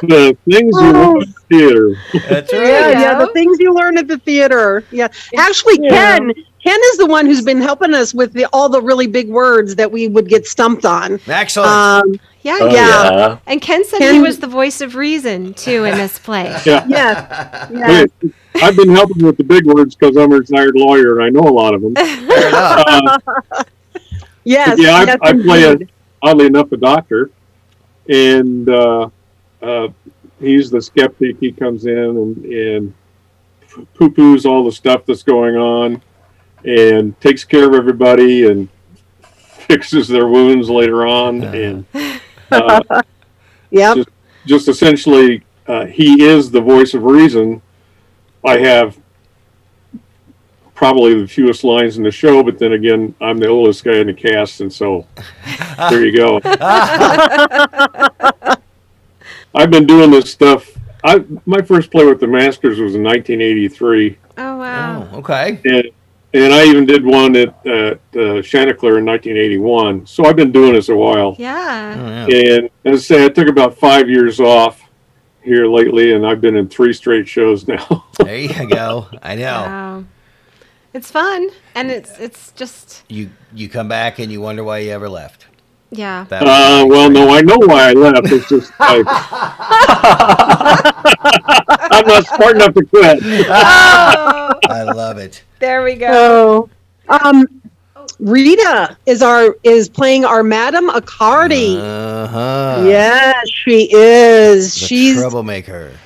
The 0.02 0.34
things 0.48 0.72
you 0.80 0.92
learn 0.92 1.22
in 1.22 1.32
theater. 1.50 1.94
That's 2.28 2.52
Yeah, 2.52 2.58
right. 2.86 2.98
yeah, 2.98 3.18
the 3.18 3.30
things 3.34 3.58
you 3.60 3.74
learn 3.74 3.98
at 3.98 4.08
the 4.08 4.16
theater. 4.18 4.82
Yeah. 4.90 5.08
Actually, 5.36 5.78
Yeah. 5.82 6.18
Ken, 6.18 6.32
Ken 6.64 6.78
is 6.92 6.96
the 6.96 7.06
one 7.06 7.26
who's 7.26 7.42
been 7.42 7.60
helping 7.60 7.92
us 7.94 8.14
with 8.14 8.32
the, 8.32 8.46
all 8.52 8.68
the 8.70 8.80
really 8.80 9.06
big 9.06 9.28
words 9.28 9.74
that 9.76 9.90
we 9.92 10.08
would 10.08 10.26
get 10.28 10.46
stumped 10.46 10.84
on. 10.86 11.20
Excellent. 11.26 11.70
Um, 11.70 12.20
Yeah, 12.42 12.58
Oh, 12.60 12.66
Yeah. 12.66 12.72
yeah. 13.12 13.38
And 13.46 13.60
Ken 13.60 13.84
said 13.84 14.00
he 14.12 14.20
was 14.20 14.38
the 14.38 14.46
voice 14.46 14.80
of 14.80 14.94
reason 14.94 15.52
too 15.54 15.84
in 15.84 15.96
this 15.98 16.18
play. 16.18 16.44
Yeah. 16.66 16.86
yeah. 16.88 17.68
yes. 17.70 18.10
Hey, 18.22 18.30
I've 18.62 18.76
been 18.76 18.88
helping 18.90 19.24
with 19.24 19.36
the 19.36 19.44
big 19.44 19.66
words 19.66 19.94
because 19.94 20.16
I'm 20.16 20.32
a 20.32 20.36
retired 20.38 20.74
lawyer 20.76 21.18
and 21.18 21.24
I 21.24 21.28
know 21.28 21.48
a 21.48 21.52
lot 21.52 21.74
of 21.74 21.82
them. 21.82 21.94
Fair 21.96 22.48
enough. 22.48 23.22
Uh, 23.26 23.64
Yes. 24.44 24.78
yeah, 24.80 24.94
I, 25.22 25.28
I 25.28 25.32
play 25.34 25.64
a, 25.70 25.76
oddly 26.22 26.46
enough 26.46 26.72
a 26.72 26.76
doctor, 26.78 27.30
and 28.08 28.68
uh, 28.68 29.10
uh, 29.62 29.88
he's 30.40 30.70
the 30.70 30.80
skeptic. 30.80 31.36
He 31.38 31.52
comes 31.52 31.84
in 31.84 31.92
and 31.98 32.44
and 32.46 32.94
poo 33.94 34.10
poos 34.10 34.46
all 34.46 34.64
the 34.64 34.72
stuff 34.72 35.04
that's 35.06 35.22
going 35.22 35.56
on, 35.56 36.02
and 36.64 37.18
takes 37.20 37.44
care 37.44 37.68
of 37.68 37.74
everybody 37.74 38.46
and 38.46 38.68
fixes 39.68 40.08
their 40.08 40.26
wounds 40.26 40.70
later 40.70 41.06
on, 41.06 41.42
and 41.44 41.84
uh, 42.50 43.02
Yep. 43.70 44.08
just 44.46 44.66
essentially 44.68 45.42
uh, 45.68 45.86
he 45.86 46.22
is 46.24 46.50
the 46.50 46.60
voice 46.60 46.94
of 46.94 47.04
reason. 47.04 47.62
I 48.44 48.58
have 48.58 48.98
probably 50.74 51.20
the 51.20 51.28
fewest 51.28 51.62
lines 51.62 51.96
in 51.98 52.02
the 52.02 52.10
show, 52.10 52.42
but 52.42 52.58
then 52.58 52.72
again, 52.72 53.14
I'm 53.20 53.38
the 53.38 53.46
oldest 53.48 53.84
guy 53.84 53.96
in 53.96 54.06
the 54.08 54.14
cast, 54.14 54.60
and 54.62 54.72
so 54.72 55.06
there 55.90 56.04
you 56.04 56.16
go. 56.16 56.40
I've 59.54 59.70
been 59.70 59.86
doing 59.86 60.10
this 60.10 60.30
stuff. 60.32 60.70
I 61.04 61.24
my 61.46 61.60
first 61.62 61.90
play 61.90 62.04
with 62.04 62.20
the 62.20 62.26
Maskers 62.26 62.78
was 62.80 62.94
in 62.94 63.02
1983, 63.02 64.18
Oh 64.38 64.56
wow. 64.56 65.08
Oh, 65.12 65.18
okay. 65.18 65.58
and 65.64 65.84
and 66.32 66.52
I 66.54 66.64
even 66.64 66.86
did 66.86 67.04
one 67.04 67.34
at 67.36 67.48
uh, 67.66 67.94
uh, 68.18 68.42
Chanticleer 68.42 68.98
in 68.98 69.04
1981. 69.04 70.06
So 70.06 70.24
I've 70.26 70.36
been 70.36 70.52
doing 70.52 70.74
this 70.74 70.88
a 70.88 70.96
while. 70.96 71.34
Yeah. 71.38 71.96
Oh, 71.98 72.26
yeah. 72.30 72.54
And 72.56 72.70
as 72.84 73.00
I 73.00 73.02
say, 73.02 73.24
I 73.24 73.28
took 73.28 73.48
about 73.48 73.76
five 73.78 74.08
years 74.08 74.40
off 74.40 74.82
here 75.42 75.66
lately, 75.66 76.12
and 76.12 76.26
I've 76.26 76.40
been 76.40 76.56
in 76.56 76.68
three 76.68 76.92
straight 76.92 77.26
shows 77.28 77.66
now. 77.66 78.06
There 78.20 78.36
you 78.36 78.68
go. 78.68 79.08
I 79.22 79.34
know. 79.34 79.62
Wow. 79.62 80.04
It's 80.92 81.10
fun 81.10 81.48
and 81.74 81.90
it's 81.90 82.18
it's 82.18 82.50
just 82.52 83.04
You 83.08 83.30
you 83.54 83.68
come 83.68 83.88
back 83.88 84.18
and 84.18 84.30
you 84.32 84.40
wonder 84.40 84.64
why 84.64 84.78
you 84.78 84.90
ever 84.90 85.08
left. 85.08 85.46
yeah. 85.90 86.24
That 86.28 86.42
Uh, 86.42 86.84
well, 86.86 87.08
no. 87.10 87.30
I 87.30 87.40
know 87.42 87.56
why 87.58 87.90
I 87.90 87.92
left. 87.92 88.30
It's 88.30 88.48
just 88.48 88.72
I, 88.78 89.02
I'm 91.92 92.06
not 92.06 92.26
smart 92.26 92.56
enough 92.56 92.74
to 92.74 92.84
quit. 92.84 93.18
Oh, 93.48 94.58
I 94.68 94.82
love 94.82 95.18
it. 95.18 95.42
There 95.60 95.84
we 95.84 95.94
go. 95.96 96.12
So, 96.12 96.70
um, 97.08 97.46
Rita 98.18 98.96
is 99.06 99.22
our 99.22 99.56
is 99.64 99.88
playing 99.88 100.24
our 100.24 100.42
Madame 100.42 100.90
Arcati. 100.90 101.76
Uh 101.78 102.26
huh. 102.28 102.84
yes, 102.86 103.48
she 103.50 103.88
is. 103.92 104.78
The 104.80 104.88
She's 104.88 105.16
troublemaker. 105.18 106.00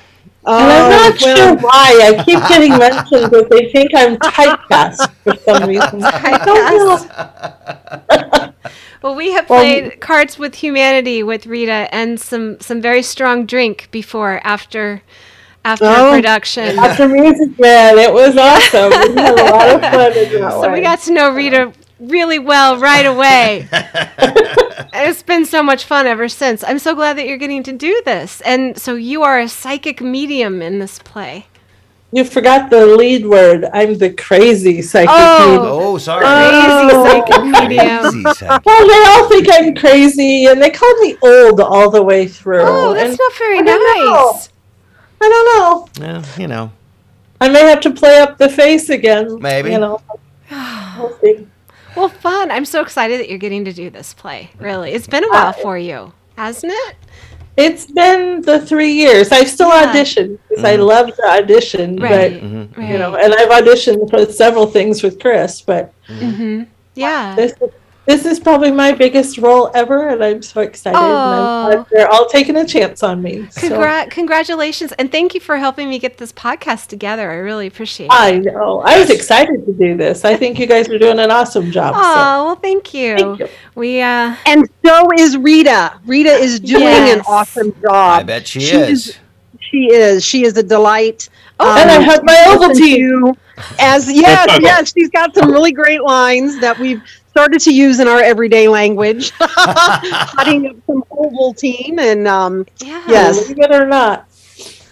oh, 0.45 0.57
And 0.59 0.71
I'm 0.71 0.89
not 0.89 1.21
well, 1.21 1.35
sure 1.35 1.55
why. 1.57 2.01
I 2.03 2.23
keep 2.25 2.39
getting 2.49 2.71
mentioned 2.77 3.31
that 3.31 3.47
they 3.49 3.71
think 3.71 3.91
I'm 3.95 4.17
typecast 4.17 5.09
for 5.23 5.35
some 5.45 5.63
reason. 5.69 6.09
I 6.13 6.37
don't 6.45 6.69
know. 6.71 8.51
Well, 9.01 9.15
we 9.15 9.31
have 9.33 9.49
Well, 9.49 9.59
played 9.61 9.99
Cards 10.01 10.39
with 10.39 10.55
Humanity 10.55 11.23
with 11.23 11.45
Rita 11.45 11.87
and 11.91 12.19
some 12.19 12.59
some 12.59 12.81
very 12.81 13.03
strong 13.03 13.45
drink 13.45 13.89
before 13.91 14.41
after 14.43 15.03
after 15.65 15.85
Oh. 15.85 16.11
production. 16.13 16.77
After 16.85 17.07
Music 17.09 17.59
Man, 17.59 17.97
it 17.97 18.13
was 18.13 18.37
awesome. 18.37 18.91
We 18.91 19.21
had 19.21 19.39
a 19.39 19.43
lot 19.43 19.67
of 19.67 19.81
fun 19.81 20.17
in 20.17 20.41
that 20.41 20.51
So 20.61 20.71
we 20.71 20.79
got 20.81 20.99
to 21.01 21.11
know 21.11 21.29
Rita 21.31 21.73
really 21.99 22.39
well 22.39 22.77
right 22.77 23.05
away. 23.05 23.67
it's 24.93 25.23
been 25.23 25.45
so 25.45 25.63
much 25.63 25.83
fun 25.85 26.05
ever 26.07 26.29
since. 26.29 26.63
I'm 26.63 26.79
so 26.79 26.93
glad 26.95 27.17
that 27.17 27.27
you're 27.27 27.37
getting 27.37 27.63
to 27.63 27.73
do 27.73 28.01
this. 28.05 28.41
And 28.41 28.77
so 28.79 28.95
you 28.95 29.23
are 29.23 29.39
a 29.39 29.47
psychic 29.49 30.01
medium 30.01 30.61
in 30.61 30.79
this 30.79 30.99
play. 30.99 31.47
You 32.11 32.23
forgot 32.23 32.69
the 32.69 32.85
lead 32.85 33.25
word. 33.25 33.65
I'm 33.73 33.97
the 33.97 34.11
crazy 34.13 34.81
psychic 34.81 35.09
Oh. 35.11 35.47
medium. 35.49 35.61
Oh, 35.65 35.97
sorry. 35.97 36.25
Crazy 36.25 36.93
Oh. 36.93 37.03
psychic 37.05 37.43
medium. 37.43 38.23
Well, 38.63 38.87
they 38.87 39.03
all 39.09 39.27
think 39.27 39.47
I'm 39.51 39.75
crazy, 39.75 40.45
and 40.45 40.61
they 40.61 40.69
call 40.69 40.93
me 41.01 41.17
old 41.21 41.59
all 41.59 41.89
the 41.89 42.03
way 42.03 42.27
through. 42.27 42.61
Oh, 42.63 42.93
that's 42.93 43.09
and 43.09 43.19
not 43.19 43.33
very 43.33 43.57
I 43.57 43.61
know. 43.61 44.31
nice. 44.33 44.49
I 45.25 45.29
don't 45.29 45.99
know. 45.99 46.07
Well, 46.07 46.25
you 46.37 46.47
know, 46.47 46.71
I 47.41 47.49
may 47.49 47.61
have 47.61 47.81
to 47.81 47.91
play 47.91 48.19
up 48.19 48.37
the 48.37 48.49
face 48.49 48.89
again. 48.89 49.39
Maybe. 49.39 49.71
You 49.71 49.79
know. 49.79 50.01
We'll 50.97 51.17
see. 51.19 51.47
Well, 51.97 52.07
fun. 52.09 52.51
I'm 52.51 52.63
so 52.65 52.81
excited 52.81 53.19
that 53.19 53.29
you're 53.29 53.37
getting 53.39 53.65
to 53.65 53.73
do 53.73 53.89
this 53.89 54.13
play. 54.13 54.49
Really. 54.59 54.91
It's 54.91 55.07
been 55.07 55.23
a 55.25 55.29
while 55.29 55.51
for 55.53 55.77
you, 55.77 56.13
hasn't 56.37 56.71
it? 56.73 56.95
It's 57.57 57.85
been 57.91 58.41
the 58.41 58.59
three 58.65 58.91
years. 58.93 59.31
I've 59.31 59.49
still 59.49 59.69
Yeah. 59.69 59.91
auditioned 59.93 60.37
because 60.49 60.63
I 60.63 60.77
Mhm. 60.77 60.85
love 60.87 61.07
to 61.15 61.23
audition, 61.27 61.97
Right. 61.97 62.39
But 62.75 62.83
you 62.83 62.97
know, 62.97 63.15
and 63.15 63.33
I've 63.33 63.49
auditioned 63.49 64.09
for 64.09 64.25
several 64.31 64.67
things 64.67 65.03
with 65.03 65.19
Chris, 65.19 65.61
but 65.61 65.91
Mm-hmm. 66.09 66.63
Yeah. 66.95 67.35
this 67.35 67.53
this 68.05 68.25
is 68.25 68.39
probably 68.39 68.71
my 68.71 68.91
biggest 68.91 69.37
role 69.37 69.71
ever, 69.73 70.09
and 70.09 70.23
I'm 70.23 70.41
so 70.41 70.61
excited. 70.61 70.97
And 70.97 71.05
I'm 71.05 71.11
Oh. 71.11 71.71
glad 71.73 71.85
they're 71.91 72.11
all 72.11 72.27
taking 72.27 72.55
a 72.57 72.65
chance 72.65 73.01
on 73.03 73.21
me. 73.21 73.47
So 73.51 74.05
congratulations. 74.09 74.91
And 74.93 75.11
thank 75.11 75.33
you 75.33 75.39
for 75.39 75.57
helping 75.57 75.89
me 75.89 75.99
get 75.99 76.17
this 76.17 76.31
podcast 76.31 76.87
together. 76.87 77.31
I 77.31 77.35
really 77.35 77.67
appreciate 77.67 78.07
it. 78.07 78.11
I 78.13 78.37
know. 78.37 78.81
I 78.85 78.99
was 78.99 79.09
excited 79.09 79.65
to 79.65 79.73
do 79.73 79.95
this. 79.97 80.23
I 80.25 80.35
think 80.35 80.59
you 80.59 80.65
guys 80.67 80.87
are 80.89 80.99
doing 80.99 81.19
an 81.19 81.31
awesome 81.31 81.71
job. 81.71 81.95
so 81.95 82.01
Oh, 82.03 82.45
well, 82.45 82.55
thank 82.55 82.93
you. 82.93 83.17
thank 83.17 83.39
you. 83.39 83.47
We, 83.75 84.01
uh, 84.01 84.35
and 84.45 84.67
so 84.85 85.09
is 85.17 85.37
Rita. 85.37 85.93
Rita 86.05 86.29
is 86.31 86.59
doing 86.59 86.83
an 86.85 87.21
awesome 87.27 87.73
job. 87.81 88.19
I 88.21 88.23
bet 88.23 88.47
she, 88.47 88.59
She 88.61 88.75
is. 88.75 89.07
is- 89.07 89.15
She 89.71 89.87
is. 89.91 90.23
She 90.23 90.43
is 90.45 90.55
a 90.57 90.63
delight. 90.63 91.27
Oh, 91.59 91.75
and 91.77 91.89
I 91.89 91.95
Um, 91.97 92.03
have 92.03 92.23
my 92.23 92.55
listen 92.55 92.83
Ovaltine. 92.85 93.33
to 93.33 93.37
As 93.79 94.11
yes, 94.11 94.57
yes, 94.61 94.93
she's 94.93 95.09
got 95.09 95.33
some 95.33 95.49
really 95.51 95.71
great 95.71 96.03
lines 96.03 96.59
that 96.59 96.77
we've 96.77 97.01
started 97.35 97.59
to 97.59 97.73
use 97.73 97.99
in 97.99 98.07
our 98.07 98.21
everyday 98.23 98.69
language. 98.69 99.33
Hotting 99.39 100.67
up 100.67 100.75
some 100.87 101.03
Ovaltine 101.11 101.99
and 101.99 102.25
um, 102.29 102.65
yeah. 102.79 103.03
Yes. 103.09 103.41
Believe 103.49 103.59
it 103.59 103.71
or 103.75 103.85
not. 103.85 104.25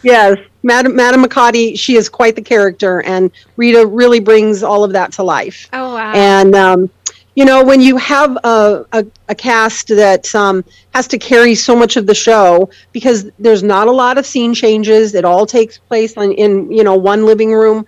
yes, 0.04 0.38
Madam 0.62 0.94
Madam 0.94 1.24
Arcati, 1.24 1.80
she 1.80 1.96
is 1.96 2.10
quite 2.10 2.36
the 2.36 2.42
character, 2.42 3.02
and 3.04 3.32
Rita 3.56 3.86
really 3.88 4.20
brings 4.20 4.62
all 4.62 4.84
of 4.84 4.92
that 4.92 5.14
to 5.14 5.24
life. 5.24 5.70
Oh, 5.72 5.94
wow. 5.96 6.12
And 6.14 6.54
um, 6.54 6.90
you 7.36 7.46
know, 7.46 7.64
when 7.64 7.80
you 7.80 7.96
have 7.96 8.36
a, 8.44 8.86
a, 8.92 9.06
a 9.30 9.36
cast 9.36 9.88
that 9.88 10.36
um, 10.36 10.66
has 10.94 11.08
to 11.08 11.18
carry 11.18 11.56
so 11.56 11.74
much 11.78 11.96
of 11.96 12.08
the 12.08 12.14
show, 12.14 12.70
because 12.92 13.32
there's 13.40 13.64
not 13.64 13.88
a 13.88 13.92
lot 13.92 14.18
of 14.18 14.26
scene 14.26 14.54
changes, 14.54 15.16
it 15.16 15.24
all 15.24 15.46
takes 15.46 15.78
place 15.78 16.18
on, 16.18 16.34
in 16.34 16.70
you 16.70 16.84
know 16.84 16.96
one 16.96 17.26
living 17.26 17.54
room 17.54 17.86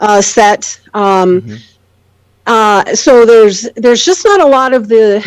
uh, 0.00 0.22
set. 0.22 0.80
Um, 0.94 1.42
Mhm. 1.42 1.62
Uh, 2.48 2.94
so 2.94 3.26
there's 3.26 3.68
there's 3.76 4.02
just 4.04 4.24
not 4.24 4.40
a 4.40 4.46
lot 4.46 4.72
of 4.72 4.88
the 4.88 5.22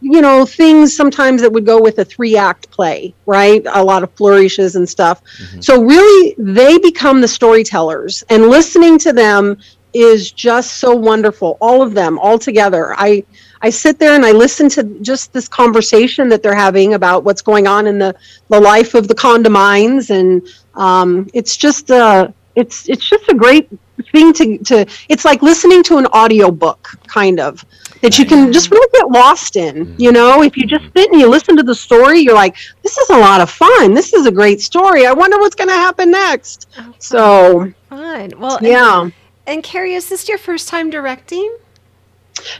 you 0.00 0.22
know 0.22 0.46
things 0.46 0.96
sometimes 0.96 1.42
that 1.42 1.52
would 1.52 1.66
go 1.66 1.80
with 1.80 1.98
a 1.98 2.04
three 2.04 2.34
act 2.36 2.70
play, 2.70 3.14
right? 3.26 3.62
A 3.74 3.84
lot 3.84 4.02
of 4.02 4.10
flourishes 4.14 4.74
and 4.74 4.88
stuff. 4.88 5.22
Mhm. 5.38 5.62
So 5.62 5.82
really, 5.82 6.34
they 6.38 6.78
become 6.78 7.20
the 7.20 7.28
storytellers, 7.28 8.24
and 8.30 8.48
listening 8.48 8.98
to 9.00 9.12
them 9.12 9.58
is 9.92 10.32
just 10.32 10.78
so 10.78 10.96
wonderful. 10.96 11.58
All 11.60 11.82
of 11.82 11.92
them, 11.92 12.18
all 12.18 12.38
together. 12.38 12.94
I 12.96 13.22
I 13.60 13.68
sit 13.70 13.98
there 13.98 14.14
and 14.14 14.24
I 14.24 14.32
listen 14.32 14.70
to 14.70 14.82
just 15.02 15.32
this 15.34 15.48
conversation 15.48 16.30
that 16.30 16.42
they're 16.42 16.54
having 16.54 16.94
about 16.94 17.22
what's 17.24 17.42
going 17.42 17.66
on 17.66 17.86
in 17.86 17.98
the 17.98 18.14
the 18.48 18.58
life 18.60 18.94
of 18.94 19.08
the 19.08 19.14
condomines, 19.14 20.08
and 20.08 20.42
um, 20.74 21.28
it's 21.34 21.56
just 21.58 21.90
uh, 21.90 22.28
it's 22.56 22.88
it's 22.88 23.06
just 23.08 23.28
a 23.28 23.34
great 23.34 23.68
thing 24.12 24.32
to 24.34 24.58
to. 24.58 24.86
It's 25.08 25.24
like 25.24 25.42
listening 25.42 25.82
to 25.84 25.98
an 25.98 26.06
audio 26.12 26.50
book, 26.50 26.90
kind 27.06 27.40
of. 27.40 27.64
That 28.02 28.18
you 28.18 28.24
can 28.24 28.52
just 28.52 28.70
really 28.72 28.88
get 28.92 29.08
lost 29.10 29.54
in, 29.54 29.94
you 29.96 30.10
know. 30.10 30.42
If 30.42 30.56
you 30.56 30.66
just 30.66 30.84
sit 30.96 31.10
and 31.12 31.20
you 31.20 31.28
listen 31.28 31.56
to 31.56 31.62
the 31.62 31.74
story, 31.74 32.18
you're 32.18 32.34
like, 32.34 32.56
"This 32.82 32.98
is 32.98 33.10
a 33.10 33.16
lot 33.18 33.40
of 33.40 33.48
fun. 33.48 33.94
This 33.94 34.12
is 34.12 34.26
a 34.26 34.30
great 34.32 34.60
story. 34.60 35.06
I 35.06 35.12
wonder 35.12 35.38
what's 35.38 35.54
going 35.54 35.68
to 35.68 35.74
happen 35.74 36.10
next." 36.10 36.68
Oh, 36.78 36.94
So, 36.98 37.72
fun. 37.88 38.32
Well, 38.38 38.56
and- 38.56 38.66
yeah. 38.66 39.08
And, 39.46 39.62
Carrie, 39.62 39.94
is 39.94 40.08
this 40.08 40.28
your 40.28 40.38
first 40.38 40.68
time 40.68 40.90
directing? 40.90 41.56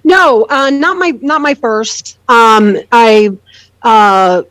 No, 0.04 0.46
uh, 0.48 0.70
not 0.70 0.96
my 0.96 1.10
not 1.22 1.40
my 1.40 1.54
first. 1.54 2.18
Um, 2.28 2.76
I 2.92 3.30
uh, 3.82 4.42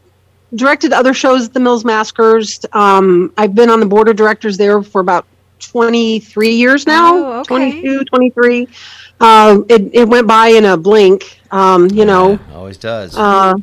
directed 0.55 0.91
other 0.93 1.13
shows 1.13 1.46
at 1.48 1.53
the 1.53 1.60
Mills 1.60 1.86
Maskers. 1.86 2.65
Um, 2.74 3.31
I've 3.38 3.55
been 3.55 3.70
on 3.70 3.79
the 3.79 3.86
board 3.86 4.10
of 4.10 4.15
directors 4.17 4.58
there 4.58 4.81
for 4.81 5.00
about 5.00 5.25
23 5.62 6.51
years 6.56 6.86
now, 6.88 7.13
Oh, 7.15 7.39
okay. 7.41 7.82
22, 7.82 8.03
23. 8.06 8.68
uh, 9.20 9.60
it, 9.70 9.89
it 9.94 10.08
went 10.08 10.27
by 10.27 10.48
in 10.48 10.65
a 10.65 10.77
blink. 10.77 11.39
Um, 11.51 11.88
you 11.91 12.06
know, 12.06 12.39
always 12.53 12.77
does. 12.77 13.15
uh, 13.18 13.53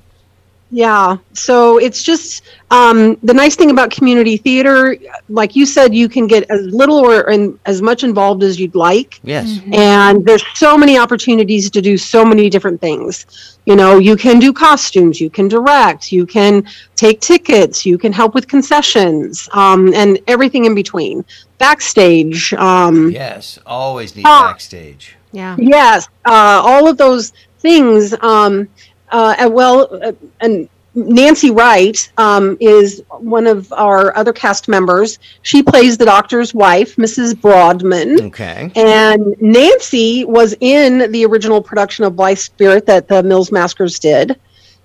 yeah. 0.71 1.17
So 1.33 1.79
it's 1.79 2.03
just 2.03 2.43
um, 2.71 3.17
the 3.23 3.33
nice 3.33 3.57
thing 3.57 3.71
about 3.71 3.91
community 3.91 4.37
theater, 4.37 4.97
like 5.29 5.57
you 5.57 5.65
said, 5.65 5.95
you 5.95 6.09
can 6.09 6.27
get 6.27 6.49
as 6.51 6.67
little 6.67 6.99
or 6.99 7.31
and 7.31 7.59
as 7.67 7.81
much 7.81 8.05
involved 8.05 8.43
as 8.43 8.61
you'd 8.61 8.75
like. 8.75 9.21
yes. 9.23 9.61
And 9.73 10.25
there's 10.27 10.45
so 10.55 10.77
many 10.77 10.99
opportunities 10.99 11.71
to 11.71 11.81
do 11.81 11.97
so 11.97 12.25
many 12.25 12.51
different 12.51 12.81
things. 12.81 13.59
You 13.65 13.77
know, 13.77 13.99
you 13.99 14.17
can 14.17 14.39
do 14.39 14.53
costumes, 14.53 15.21
you 15.21 15.31
can 15.31 15.49
direct, 15.49 16.13
you 16.13 16.25
can 16.27 16.67
take 16.97 17.21
tickets, 17.21 17.85
you 17.87 17.97
can 17.99 18.13
help 18.13 18.35
with 18.35 18.49
concessions, 18.49 19.49
um, 19.53 19.93
and 19.95 20.19
everything 20.27 20.65
in 20.65 20.75
between. 20.75 21.25
Backstage, 21.59 22.53
um, 22.55 23.11
Yes. 23.11 23.59
Always 23.67 24.17
need 24.17 24.25
Ah. 24.27 24.49
backstage. 24.49 25.17
Yeah. 25.33 25.57
Yes, 25.59 26.09
uh, 26.25 26.63
all 26.65 26.89
of 26.89 26.97
those 26.97 27.33
things. 27.61 28.15
Um, 28.23 28.69
uh, 29.11 29.35
and 29.39 29.53
well, 29.53 29.89
uh, 30.03 30.13
and 30.41 30.69
Nancy 30.95 31.51
Wright 31.51 32.11
um, 32.19 32.57
is 32.61 33.03
one 33.11 33.47
of 33.47 33.73
our 33.73 34.17
other 34.17 34.33
cast 34.33 34.69
members. 34.69 35.19
She 35.43 35.63
plays 35.63 35.97
the 35.97 36.05
doctor's 36.05 36.55
wife, 36.55 36.97
Mrs. 36.97 37.35
Bradman. 37.35 38.21
Okay. 38.29 38.71
And 38.75 39.35
Nancy 39.41 40.25
was 40.25 40.55
in 40.61 41.11
the 41.13 41.25
original 41.27 41.63
production 41.63 42.05
of 42.05 42.17
Blithe 42.17 42.39
Spirit 42.39 42.87
that 42.87 43.07
the 43.07 43.23
Mills 43.23 43.53
Maskers 43.53 43.99
did. 43.99 44.39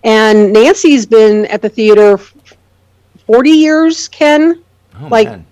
And 0.03 0.51
Nancy's 0.53 1.05
been 1.05 1.45
at 1.47 1.61
the 1.61 1.69
theater 1.69 2.17
40 3.25 3.49
years, 3.49 4.07
Ken, 4.09 4.61
Oh, 5.01 5.07
like, 5.07 5.27
man. 5.27 5.45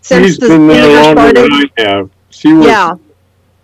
since 0.00 0.26
She's 0.26 0.38
the 0.38 0.48
been 0.48 0.66
there 0.66 0.86
theater 0.86 1.02
longer 1.14 1.20
started. 1.20 1.52
than 1.52 1.52
I 1.52 1.82
have. 1.82 2.10
She 2.30 2.52
was. 2.52 2.66
Yeah. 2.66 2.94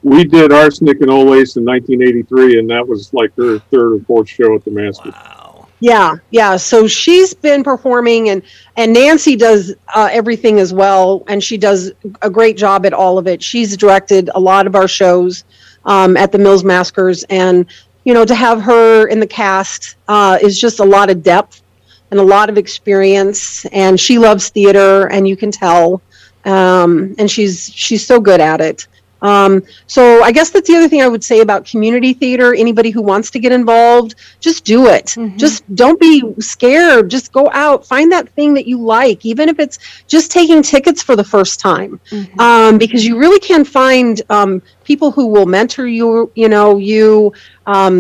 We 0.03 0.25
did 0.25 0.53
Arsenic 0.53 1.01
and 1.01 1.11
Old 1.11 1.29
Lace 1.29 1.57
in 1.57 1.65
1983, 1.65 2.59
and 2.59 2.71
that 2.71 2.87
was 2.87 3.13
like 3.13 3.35
her 3.37 3.59
third 3.59 3.93
or 3.97 4.01
fourth 4.01 4.29
show 4.29 4.55
at 4.55 4.65
the 4.65 4.71
Maskers. 4.71 5.13
Wow. 5.13 5.41
Yeah, 5.81 6.17
yeah. 6.31 6.57
So 6.57 6.87
she's 6.87 7.33
been 7.33 7.65
performing, 7.65 8.29
and 8.29 8.43
and 8.77 8.93
Nancy 8.93 9.35
does 9.35 9.75
uh, 9.95 10.09
everything 10.13 10.59
as 10.59 10.75
well, 10.75 11.25
and 11.27 11.43
she 11.43 11.57
does 11.57 11.93
a 12.21 12.29
great 12.29 12.57
job 12.57 12.85
at 12.85 12.93
all 12.93 13.19
of 13.19 13.27
it. 13.27 13.43
She's 13.43 13.77
directed 13.77 14.31
a 14.35 14.41
lot 14.41 14.67
of 14.67 14.75
our 14.75 14.87
shows 14.87 15.45
um, 15.87 16.17
at 16.19 16.33
the 16.33 16.39
Mills 16.39 16.65
Maskers, 16.65 17.25
and 17.25 17.65
you 18.05 18.13
know 18.13 18.27
to 18.27 18.35
have 18.35 18.61
her 18.61 19.09
in 19.09 19.21
the 19.21 19.27
cast 19.27 19.97
uh, 20.09 20.39
is 20.41 20.61
just 20.61 20.81
a 20.81 20.85
lot 20.85 21.09
of 21.09 21.23
depth 21.23 21.63
and 22.11 22.21
a 22.21 22.25
lot 22.25 22.51
of 22.51 22.59
experience, 22.59 23.65
and 23.67 23.99
she 23.99 24.19
loves 24.19 24.51
theater, 24.51 25.07
and 25.07 25.27
you 25.27 25.37
can 25.37 25.51
tell, 25.51 26.03
um, 26.45 27.15
and 27.19 27.31
she's 27.31 27.73
she's 27.75 28.07
so 28.07 28.21
good 28.21 28.41
at 28.41 28.61
it. 28.61 28.87
Um, 29.23 29.63
so 29.87 30.23
I 30.23 30.33
guess 30.33 30.51
that's 30.51 30.69
the 30.69 30.77
other 30.77 30.89
thing 30.89 31.03
I 31.03 31.09
would 31.09 31.23
say 31.25 31.41
about 31.41 31.65
community 31.65 32.13
theater. 32.13 32.55
Anybody 32.55 32.91
who 32.91 33.03
wants 33.03 33.31
to 33.33 33.39
get 33.39 33.53
involved, 33.53 34.15
just 34.41 34.65
do 34.65 34.87
it. 34.87 35.07
Mhm. 35.17 35.37
Just 35.37 35.63
don't 35.75 36.01
be 36.01 36.23
scared. 36.41 37.11
Just 37.11 37.33
go 37.33 37.51
out, 37.53 37.87
find 37.87 38.11
that 38.13 38.29
thing 38.31 38.55
that 38.55 38.67
you 38.67 38.79
like, 38.81 39.25
even 39.25 39.49
if 39.49 39.59
it's 39.59 39.79
just 40.07 40.31
taking 40.31 40.63
tickets 40.63 41.03
for 41.03 41.17
the 41.17 41.25
first 41.25 41.61
time, 41.61 42.01
Mhm. 42.11 42.41
um, 42.41 42.79
because 42.79 43.05
you 43.07 43.19
really 43.19 43.41
can 43.41 43.65
find 43.65 44.23
um, 44.31 44.63
people 44.85 45.11
who 45.11 45.27
will 45.27 45.47
mentor 45.47 45.87
you. 45.87 46.31
You 46.35 46.49
know, 46.49 46.79
you 46.79 47.33
um, 47.75 47.95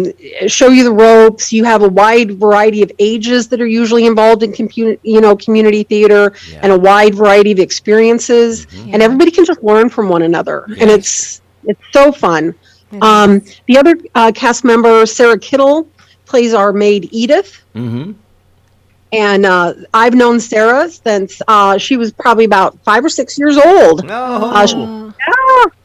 show 0.47 0.69
you 0.77 0.83
the 0.85 0.93
ropes. 1.07 1.53
You 1.53 1.65
have 1.65 1.83
a 1.83 1.89
wide 2.03 2.31
variety 2.47 2.81
of 2.87 2.91
ages 2.99 3.49
that 3.51 3.61
are 3.61 3.67
usually 3.83 4.05
involved 4.13 4.43
in 4.43 4.51
compu- 4.53 4.99
you 5.03 5.21
know 5.25 5.35
community 5.37 5.83
theater, 5.93 6.25
Yeah. 6.51 6.61
and 6.63 6.71
a 6.73 6.79
wide 6.79 7.15
variety 7.23 7.53
of 7.57 7.59
experiences 7.69 8.67
Mhm. 8.67 8.91
and 8.93 8.99
everybody 9.07 9.31
can 9.31 9.45
just 9.45 9.63
learn 9.71 9.89
from 9.89 10.09
one 10.17 10.23
another 10.31 10.59
and 10.81 10.89
it's 10.97 11.41
it's 11.71 11.85
so 11.93 12.05
fun 12.25 12.45
It 12.93 13.03
um, 13.11 13.31
the 13.69 13.77
other 13.81 13.95
uh, 14.21 14.33
cast 14.43 14.61
member 14.65 14.95
sarah 15.07 15.39
kittle 15.49 15.77
plays 16.31 16.53
our 16.61 16.73
maid 16.73 17.03
edith 17.23 17.51
Mhm. 17.75 18.15
and 19.13 19.45
uh, 19.55 19.75
i've 19.95 20.15
known 20.15 20.41
sarah 20.41 20.89
since 20.91 21.43
uh, 21.49 21.77
she 21.79 21.97
was 21.97 22.13
probably 22.13 22.45
about 22.53 22.79
five 22.85 23.05
or 23.05 23.09
six 23.21 23.39
years 23.39 23.57
old 23.59 24.05
No. 24.07 24.15
Uh, 24.57 24.67
she- 24.67 24.77
Oh. 24.77 25.13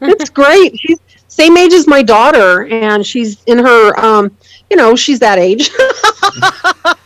yeah, 0.01 0.13
it's 0.21 0.29
great 0.29 0.69
she's 0.79 0.99
same 1.35 1.57
age 1.57 1.73
as 1.73 1.85
my 1.85 2.01
daughter 2.01 2.65
and 2.67 3.05
she's 3.05 3.43
in 3.45 3.57
her 3.57 3.99
um, 3.99 4.31
you 4.69 4.77
know 4.77 4.95
she's 4.95 5.19
that 5.19 5.37
age. 5.37 5.69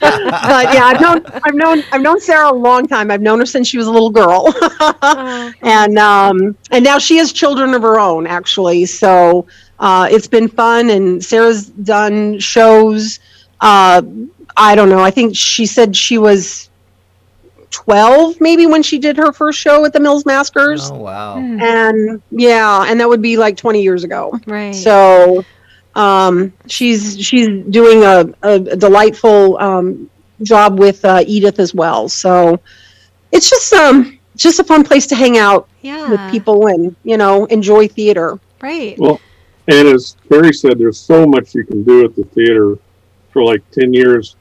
But 0.01 0.73
yeah 0.73 0.85
i've 0.85 1.01
known 1.01 1.25
i've 1.43 1.53
known 1.53 1.83
i've 1.91 2.01
known 2.01 2.19
sarah 2.19 2.51
a 2.51 2.53
long 2.53 2.87
time. 2.87 3.11
I've 3.11 3.21
known 3.21 3.39
her 3.39 3.45
since 3.45 3.67
she 3.67 3.77
was 3.77 3.87
a 3.87 3.91
little 3.91 4.09
girl. 4.11 4.53
Oh. 5.01 5.53
and 5.63 5.97
um, 5.97 6.55
and 6.71 6.83
now 6.83 6.97
she 6.99 7.17
has 7.17 7.31
children 7.31 7.73
of 7.73 7.81
her 7.81 7.99
own 7.99 8.27
actually. 8.27 8.85
So 8.85 9.45
uh, 9.79 10.07
it's 10.11 10.27
been 10.27 10.47
fun 10.47 10.89
and 10.89 11.23
sarah's 11.23 11.67
done 11.69 12.39
shows. 12.39 13.19
Uh, 13.61 14.01
i 14.57 14.75
don't 14.75 14.89
know. 14.89 14.99
I 14.99 15.11
think 15.11 15.35
she 15.35 15.65
said 15.65 15.95
she 15.95 16.17
was 16.17 16.68
12 17.71 18.41
maybe 18.41 18.65
when 18.65 18.81
she 18.81 18.97
did 18.97 19.15
her 19.17 19.31
first 19.31 19.59
show 19.59 19.85
at 19.85 19.93
the 19.93 19.99
mills 19.99 20.25
maskers 20.25 20.89
Oh 20.91 20.95
wow. 20.95 21.35
Hmm. 21.35 21.61
and 21.61 22.21
yeah 22.31 22.85
and 22.87 22.99
that 22.99 23.07
would 23.07 23.21
be 23.21 23.37
like 23.37 23.57
20 23.57 23.81
years 23.81 24.03
ago 24.03 24.39
Right. 24.47 24.73
so 24.73 25.45
um, 25.95 26.53
she's 26.67 27.19
she's 27.19 27.47
doing 27.69 28.03
a, 28.03 28.33
a, 28.43 28.59
delightful 28.59 29.57
um, 29.59 30.09
job 30.43 30.79
with 30.79 31.03
uh, 31.03 31.23
Edith 31.25 31.59
as 31.59 31.73
well. 31.73 32.07
So 32.07 32.59
it's 33.31 33.49
just 33.49 33.73
um 33.73 34.17
just 34.35 34.59
a 34.59 34.63
fun 34.63 34.83
place 34.83 35.07
to 35.07 35.15
hang 35.15 35.37
out 35.37 35.67
yeah. 35.81 36.09
with 36.09 36.31
people 36.31 36.67
and 36.67 36.95
you 37.03 37.17
know 37.17 37.45
enjoy 37.45 37.87
theater. 37.87 38.39
Right. 38.61 38.97
Well, 38.97 39.19
and 39.67 39.87
as 39.87 40.15
Terry 40.29 40.53
said, 40.53 40.79
there's 40.79 40.99
so 40.99 41.25
much 41.25 41.53
you 41.55 41.65
can 41.65 41.83
do 41.83 42.05
at 42.05 42.15
the 42.15 42.23
theater. 42.23 42.77
For 43.31 43.43
like 43.43 43.61
10 43.69 43.93
years, 43.93 44.37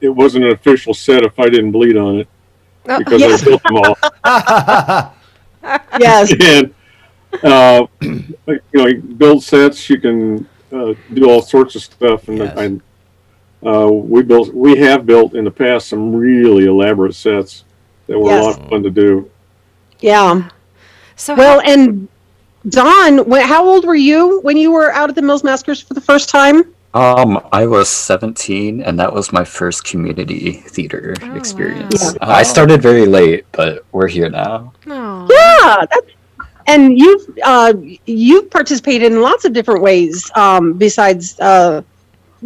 it 0.00 0.08
wasn't 0.08 0.44
an 0.44 0.50
official 0.50 0.92
set 0.92 1.22
if 1.22 1.38
I 1.38 1.48
didn't 1.48 1.70
bleed 1.70 1.96
on 1.96 2.18
it 2.18 2.28
because 2.84 3.20
yes. 3.20 3.42
I 3.42 3.44
built 3.44 3.62
them 3.62 3.76
all. 3.76 5.14
Yes, 6.00 6.32
and 6.40 6.74
uh, 7.44 7.86
you 8.00 8.24
know, 8.72 8.86
you 8.86 9.00
build 9.02 9.42
sets. 9.44 9.90
You 9.90 10.00
can 10.00 10.48
uh, 10.72 10.94
do 11.12 11.28
all 11.28 11.42
sorts 11.42 11.74
of 11.76 11.82
stuff, 11.82 12.28
and 12.28 12.38
Yes. 12.38 12.56
and 12.58 12.80
uh, 13.62 13.88
we 13.92 14.22
built, 14.22 14.54
we 14.54 14.76
have 14.78 15.04
built 15.04 15.34
in 15.34 15.44
the 15.44 15.50
past 15.50 15.88
some 15.88 16.14
really 16.16 16.64
elaborate 16.64 17.14
sets 17.14 17.64
that 18.06 18.18
were 18.18 18.30
Yes. 18.30 18.42
a 18.44 18.48
lot 18.48 18.60
of 18.60 18.68
fun 18.70 18.82
to 18.84 18.90
do. 18.90 19.30
yeah. 20.00 20.48
so 21.16 21.34
Well, 21.34 21.60
and 21.60 22.08
Don, 22.68 23.30
wh- 23.30 23.42
how 23.46 23.66
old 23.68 23.84
were 23.84 23.94
you 23.94 24.40
when 24.40 24.56
you 24.56 24.72
were 24.72 24.90
out 24.92 25.10
at 25.10 25.14
the 25.14 25.22
Mills 25.22 25.44
Maskers 25.44 25.80
for 25.82 25.92
the 25.94 26.00
first 26.00 26.30
time? 26.30 26.74
Um, 26.92 27.40
I 27.52 27.66
was 27.66 27.88
17, 27.88 28.82
and 28.82 28.98
that 28.98 29.12
was 29.12 29.32
my 29.32 29.44
first 29.44 29.84
community 29.84 30.52
theater 30.52 31.14
Oh, 31.22 31.34
experience. 31.36 32.02
wow. 32.14 32.16
I 32.20 32.42
started 32.42 32.82
very 32.82 33.06
late, 33.06 33.46
but 33.52 33.84
we're 33.92 34.08
here 34.08 34.28
now. 34.28 34.72
oh. 34.88 35.26
Yeah, 35.30 35.86
that's 35.86 36.06
and 36.66 36.98
you've 36.98 37.26
uh, 37.44 37.74
you've 38.06 38.50
participated 38.50 39.10
in 39.12 39.20
lots 39.22 39.44
of 39.44 39.52
different 39.52 39.82
ways 39.82 40.30
um, 40.36 40.74
besides 40.74 41.38
uh, 41.40 41.82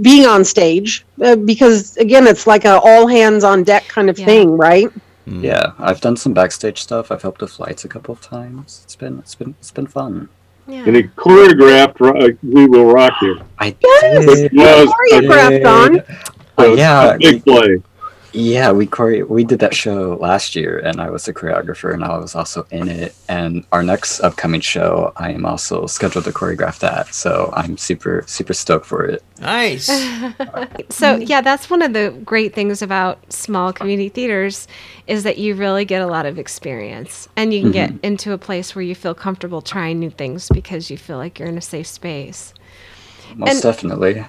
being 0.00 0.26
on 0.26 0.44
stage 0.44 1.04
uh, 1.22 1.36
because 1.36 1.96
again, 1.98 2.26
it's 2.26 2.46
like 2.46 2.64
a 2.64 2.78
all 2.80 3.06
hands 3.06 3.44
on 3.44 3.64
deck 3.64 3.86
kind 3.88 4.08
of 4.08 4.18
Yeah. 4.18 4.24
thing, 4.26 4.56
right? 4.56 4.88
Mm. 5.26 5.42
Yeah, 5.42 5.72
I've 5.78 6.00
done 6.00 6.16
some 6.16 6.32
backstage 6.34 6.80
stuff. 6.82 7.10
I've 7.10 7.22
helped 7.22 7.40
with 7.40 7.50
flights 7.52 7.84
a 7.84 7.88
couple 7.88 8.12
of 8.12 8.20
times. 8.20 8.80
It's 8.84 8.96
been 8.96 9.18
it's 9.18 9.34
been 9.34 9.54
it's 9.60 9.70
been 9.70 9.86
fun. 9.86 10.28
Yeah. 10.66 10.84
And 10.86 10.96
he 10.96 11.02
choreographed 11.04 12.00
uh, 12.00 12.34
"We 12.42 12.66
Will 12.66 12.86
Rock 12.86 13.12
You." 13.22 13.40
I 13.58 13.76
Yes! 13.82 14.24
did. 14.26 14.52
Yes, 14.52 14.88
Choreographed 15.12 15.66
on. 15.66 16.02
So, 16.58 16.74
yeah, 16.74 17.16
big 17.18 17.44
play. 17.44 17.82
Yeah, 18.34 18.72
we 18.72 18.88
chore- 18.88 19.24
we 19.26 19.44
did 19.44 19.60
that 19.60 19.74
show 19.74 20.18
last 20.20 20.56
year, 20.56 20.80
and 20.80 21.00
I 21.00 21.08
was 21.08 21.24
the 21.24 21.32
choreographer, 21.32 21.94
and 21.94 22.02
I 22.02 22.18
was 22.18 22.34
also 22.34 22.66
in 22.72 22.88
it. 22.88 23.14
And 23.28 23.64
our 23.70 23.84
next 23.84 24.20
upcoming 24.20 24.60
show, 24.60 25.12
I 25.16 25.30
am 25.30 25.46
also 25.46 25.86
scheduled 25.86 26.24
to 26.24 26.32
choreograph 26.32 26.80
that, 26.80 27.14
so 27.14 27.52
I'm 27.56 27.76
super 27.76 28.24
super 28.26 28.52
stoked 28.52 28.86
for 28.86 29.04
it. 29.04 29.22
Nice. 29.38 29.86
so 29.86 29.94
mm-hmm. 29.94 31.22
yeah, 31.22 31.42
that's 31.42 31.70
one 31.70 31.80
of 31.80 31.92
the 31.92 32.10
great 32.24 32.54
things 32.54 32.82
about 32.82 33.32
small 33.32 33.72
community 33.72 34.08
theaters 34.08 34.66
is 35.06 35.22
that 35.22 35.38
you 35.38 35.54
really 35.54 35.84
get 35.84 36.02
a 36.02 36.06
lot 36.06 36.26
of 36.26 36.36
experience 36.36 37.28
and 37.36 37.54
you 37.54 37.60
can 37.60 37.70
get 37.70 37.90
mm-hmm. 37.90 38.04
into 38.04 38.32
a 38.32 38.38
place 38.38 38.74
where 38.74 38.82
you 38.82 38.96
feel 38.96 39.14
comfortable 39.14 39.62
trying 39.62 40.00
new 40.00 40.10
things 40.10 40.48
because 40.52 40.90
you 40.90 40.98
feel 40.98 41.18
like 41.18 41.38
you're 41.38 41.48
in 41.48 41.58
a 41.58 41.62
safe 41.62 41.86
space. 41.86 42.52
Most 43.36 43.50
And- 43.50 43.62
definitely. 43.62 44.24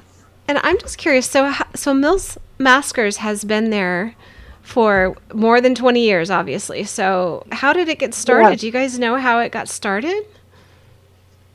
And 0.47 0.59
I'm 0.63 0.77
just 0.79 0.97
curious. 0.97 1.29
So, 1.29 1.51
so 1.75 1.93
Mills 1.93 2.37
Maskers 2.57 3.17
has 3.17 3.43
been 3.43 3.69
there 3.69 4.15
for 4.61 5.15
more 5.33 5.61
than 5.61 5.75
20 5.75 6.01
years, 6.03 6.29
obviously. 6.29 6.83
So, 6.83 7.45
how 7.51 7.73
did 7.73 7.87
it 7.89 7.99
get 7.99 8.13
started? 8.13 8.49
Yeah. 8.49 8.55
Do 8.59 8.65
you 8.67 8.71
guys 8.71 8.97
know 8.99 9.17
how 9.17 9.39
it 9.39 9.51
got 9.51 9.67
started? 9.67 10.23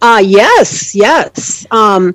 Uh 0.00 0.22
yes, 0.24 0.94
yes. 0.94 1.66
Um, 1.70 2.14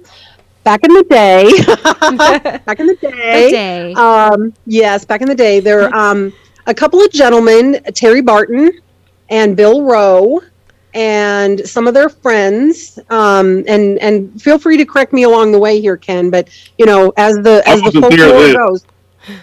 back 0.63 0.83
in 0.83 0.93
the 0.93 1.03
day, 1.03 1.51
back 2.65 2.79
in 2.79 2.88
the 2.88 2.97
The 3.33 3.41
day, 3.41 3.49
day. 3.49 3.93
Um, 3.95 4.53
yes, 4.65 5.05
back 5.05 5.21
in 5.21 5.27
the 5.27 5.35
day, 5.35 5.59
there 5.59 5.77
were 5.77 5.95
um, 5.95 6.33
a 6.65 6.73
couple 6.73 7.01
of 7.01 7.11
gentlemen, 7.11 7.81
Terry 7.93 8.21
Barton 8.21 8.71
and 9.29 9.55
Bill 9.55 9.83
Rowe, 9.83 10.41
and 10.95 11.60
some 11.67 11.88
of 11.88 11.93
their 11.93 12.10
friends. 12.10 12.97
Um, 13.12 13.63
and 13.67 13.99
and 13.99 14.41
feel 14.41 14.58
free 14.58 14.77
to 14.77 14.86
correct 14.86 15.13
me 15.13 15.23
along 15.23 15.51
the 15.51 15.60
way 15.60 15.79
here, 15.81 15.97
Ken. 15.97 16.31
But 16.31 16.49
you 16.79 16.86
know, 16.88 17.13
as 17.17 17.36
the 17.38 17.62
as 17.67 17.81
the 17.84 17.91
folklore 17.93 18.53
goes. 18.53 18.86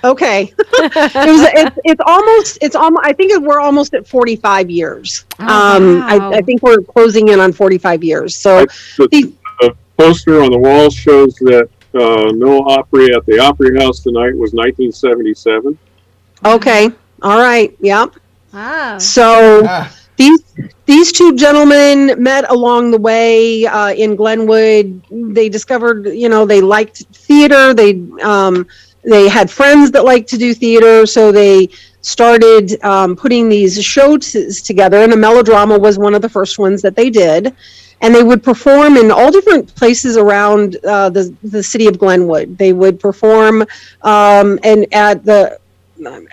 Okay, 0.05 0.43
it 0.59 0.95
was, 0.95 1.49
it's, 1.55 1.79
it's 1.85 2.01
almost 2.07 2.59
it's 2.63 2.77
almost 2.77 3.05
I 3.05 3.13
think 3.13 3.41
we're 3.43 3.61
almost 3.61 3.95
at 3.95 4.07
45 4.07 4.71
years. 4.71 5.25
Oh, 5.41 5.77
um, 5.77 5.99
wow. 6.01 6.31
I, 6.33 6.39
I 6.39 6.41
think 6.43 6.63
we're 6.63 6.83
closing 6.83 7.29
in 7.29 7.41
on 7.41 7.53
45 7.53 8.05
years. 8.05 8.37
So 8.37 8.65
The, 8.97 9.09
the- 9.11 9.33
the 9.61 9.77
poster 9.99 10.43
on 10.43 10.51
the 10.53 10.59
wall 10.59 10.89
shows 10.91 11.35
that 11.37 11.69
uh, 11.95 12.33
No 12.33 12.61
Opry 12.61 13.13
at 13.15 13.27
the 13.27 13.39
Opry 13.41 13.77
House 13.81 14.01
tonight 14.01 14.37
was 14.37 14.53
1977. 14.55 15.79
okay, 16.45 16.91
all 17.23 17.39
right, 17.39 17.77
yep. 17.81 18.15
Wow. 18.53 18.99
So 18.99 19.63
Ah, 19.67 19.93
these 20.23 20.41
these 20.87 21.13
two 21.13 21.35
gentlemen 21.37 22.23
met 22.23 22.51
along 22.51 22.91
the 22.91 22.99
way 22.99 23.67
uh, 23.67 23.93
in 23.93 24.15
Glenwood. 24.17 25.03
They 25.11 25.49
discovered, 25.49 26.07
you 26.07 26.29
know, 26.29 26.45
they 26.45 26.61
liked 26.61 26.99
theater. 27.29 27.75
They 27.75 27.93
um, 28.23 28.67
they 29.05 29.29
had 29.29 29.51
friends 29.51 29.91
that 29.93 30.05
liked 30.05 30.29
to 30.31 30.39
do 30.39 30.55
theater, 30.55 31.07
so 31.07 31.33
they 31.33 31.69
started 32.03 32.83
um, 32.85 33.17
putting 33.17 33.49
these 33.49 33.83
shows 33.83 34.33
together. 34.63 34.99
And 34.99 35.13
a 35.13 35.17
melodrama 35.17 35.79
was 35.79 35.99
one 35.99 36.15
of 36.15 36.23
the 36.23 36.29
first 36.29 36.59
ones 36.59 36.83
that 36.83 36.97
they 36.97 37.11
did. 37.11 37.55
And 38.05 38.13
they 38.13 38.25
would 38.25 38.43
perform 38.43 38.97
in 38.97 39.13
all 39.13 39.31
different 39.31 39.73
places 39.77 40.17
around 40.17 40.77
uh, 40.85 41.09
the 41.11 41.25
the 41.45 41.63
city 41.63 41.87
of 41.87 41.99
Glenwood. 41.99 42.59
They 42.59 42.73
would 42.73 42.99
perform 42.99 43.63
um, 44.03 44.59
and 44.65 44.93
at 44.93 45.25
the 45.25 45.61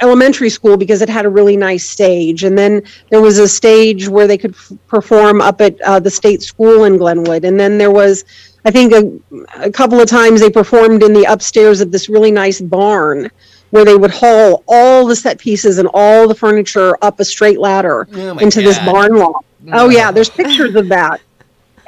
elementary 0.01 0.49
school 0.49 0.77
because 0.77 1.01
it 1.01 1.09
had 1.09 1.25
a 1.25 1.29
really 1.29 1.57
nice 1.57 1.87
stage. 1.87 2.43
And 2.43 2.57
then 2.57 2.83
there 3.09 3.21
was 3.21 3.37
a 3.37 3.47
stage 3.47 4.07
where 4.07 4.27
they 4.27 4.37
could 4.37 4.53
f- 4.53 4.71
perform 4.87 5.41
up 5.41 5.61
at 5.61 5.79
uh, 5.81 5.99
the 5.99 6.09
state 6.09 6.41
school 6.41 6.83
in 6.85 6.97
Glenwood. 6.97 7.45
And 7.45 7.59
then 7.59 7.77
there 7.77 7.91
was, 7.91 8.25
I 8.65 8.71
think, 8.71 8.93
a, 8.93 9.63
a 9.63 9.71
couple 9.71 9.99
of 9.99 10.09
times 10.09 10.41
they 10.41 10.49
performed 10.49 11.03
in 11.03 11.13
the 11.13 11.25
upstairs 11.25 11.81
of 11.81 11.91
this 11.91 12.09
really 12.09 12.31
nice 12.31 12.61
barn 12.61 13.29
where 13.71 13.85
they 13.85 13.95
would 13.95 14.11
haul 14.11 14.63
all 14.67 15.05
the 15.05 15.15
set 15.15 15.37
pieces 15.37 15.77
and 15.77 15.87
all 15.93 16.27
the 16.27 16.35
furniture 16.35 16.97
up 17.03 17.19
a 17.19 17.25
straight 17.25 17.59
ladder 17.59 18.07
oh 18.13 18.37
into 18.39 18.61
this 18.61 18.79
barn 18.79 19.15
loft. 19.15 19.45
Oh 19.71 19.89
yeah, 19.89 20.11
there's 20.11 20.29
pictures 20.29 20.75
of 20.75 20.89
that. 20.89 21.21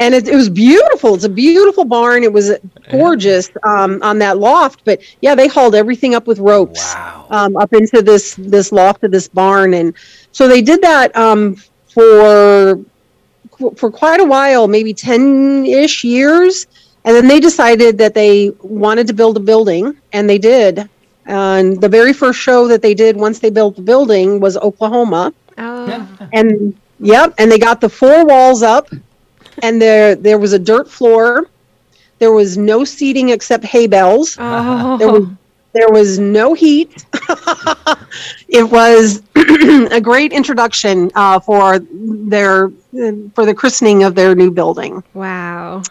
And 0.01 0.15
it, 0.15 0.27
it 0.27 0.35
was 0.35 0.49
beautiful. 0.49 1.15
It's 1.15 1.25
a 1.25 1.29
beautiful 1.29 1.85
barn. 1.85 2.23
It 2.23 2.33
was 2.33 2.51
gorgeous 2.89 3.49
um, 3.63 3.99
on 4.01 4.17
that 4.19 4.37
loft. 4.39 4.83
But 4.83 5.01
yeah, 5.21 5.35
they 5.35 5.47
hauled 5.47 5.75
everything 5.75 6.15
up 6.15 6.25
with 6.27 6.39
ropes 6.39 6.93
Wow. 6.95 7.27
um, 7.29 7.55
up 7.55 7.71
into 7.73 8.01
this 8.01 8.35
this 8.35 8.71
loft 8.71 9.03
of 9.03 9.11
this 9.11 9.27
barn, 9.27 9.73
and 9.75 9.93
so 10.31 10.47
they 10.47 10.61
did 10.61 10.81
that 10.81 11.15
um, 11.15 11.55
for 11.93 12.79
for 13.77 13.91
quite 13.91 14.19
a 14.19 14.25
while, 14.25 14.67
maybe 14.67 14.93
ten 14.93 15.65
ish 15.65 16.03
years, 16.03 16.65
and 17.05 17.15
then 17.15 17.27
they 17.27 17.39
decided 17.39 17.97
that 17.99 18.13
they 18.15 18.51
wanted 18.61 19.07
to 19.07 19.13
build 19.13 19.37
a 19.37 19.39
building, 19.39 19.95
and 20.13 20.29
they 20.29 20.37
did. 20.39 20.89
And 21.27 21.79
the 21.79 21.89
very 21.89 22.13
first 22.13 22.39
show 22.39 22.67
that 22.67 22.81
they 22.81 22.95
did 22.95 23.15
once 23.15 23.39
they 23.39 23.51
built 23.51 23.75
the 23.75 23.83
building 23.83 24.39
was 24.39 24.57
Oklahoma, 24.57 25.33
Oh. 25.57 26.07
and 26.33 26.75
yep, 26.99 27.33
and 27.37 27.51
they 27.51 27.59
got 27.59 27.81
the 27.81 27.89
four 27.89 28.25
walls 28.25 28.63
up, 28.63 28.89
and 29.61 29.81
there 29.81 30.15
there 30.15 30.37
was 30.37 30.53
a 30.53 30.59
dirt 30.59 30.89
floor. 30.89 31.47
There 32.19 32.31
was 32.31 32.57
no 32.57 32.83
seating 32.83 33.29
except 33.29 33.63
hay 33.63 33.87
bales. 33.87 34.37
Oh. 34.39 34.97
There 34.97 35.11
was 35.11 35.27
there 35.73 35.89
was 35.89 36.19
no 36.19 36.53
heat. 36.53 37.05
it 38.49 38.69
was 38.69 39.21
a 39.35 40.01
great 40.01 40.33
introduction 40.33 41.09
uh, 41.15 41.39
for 41.39 41.79
their 41.79 42.69
for 43.33 43.45
the 43.45 43.53
christening 43.55 44.03
of 44.03 44.15
their 44.15 44.35
new 44.35 44.51
building, 44.51 45.01
wow. 45.13 45.81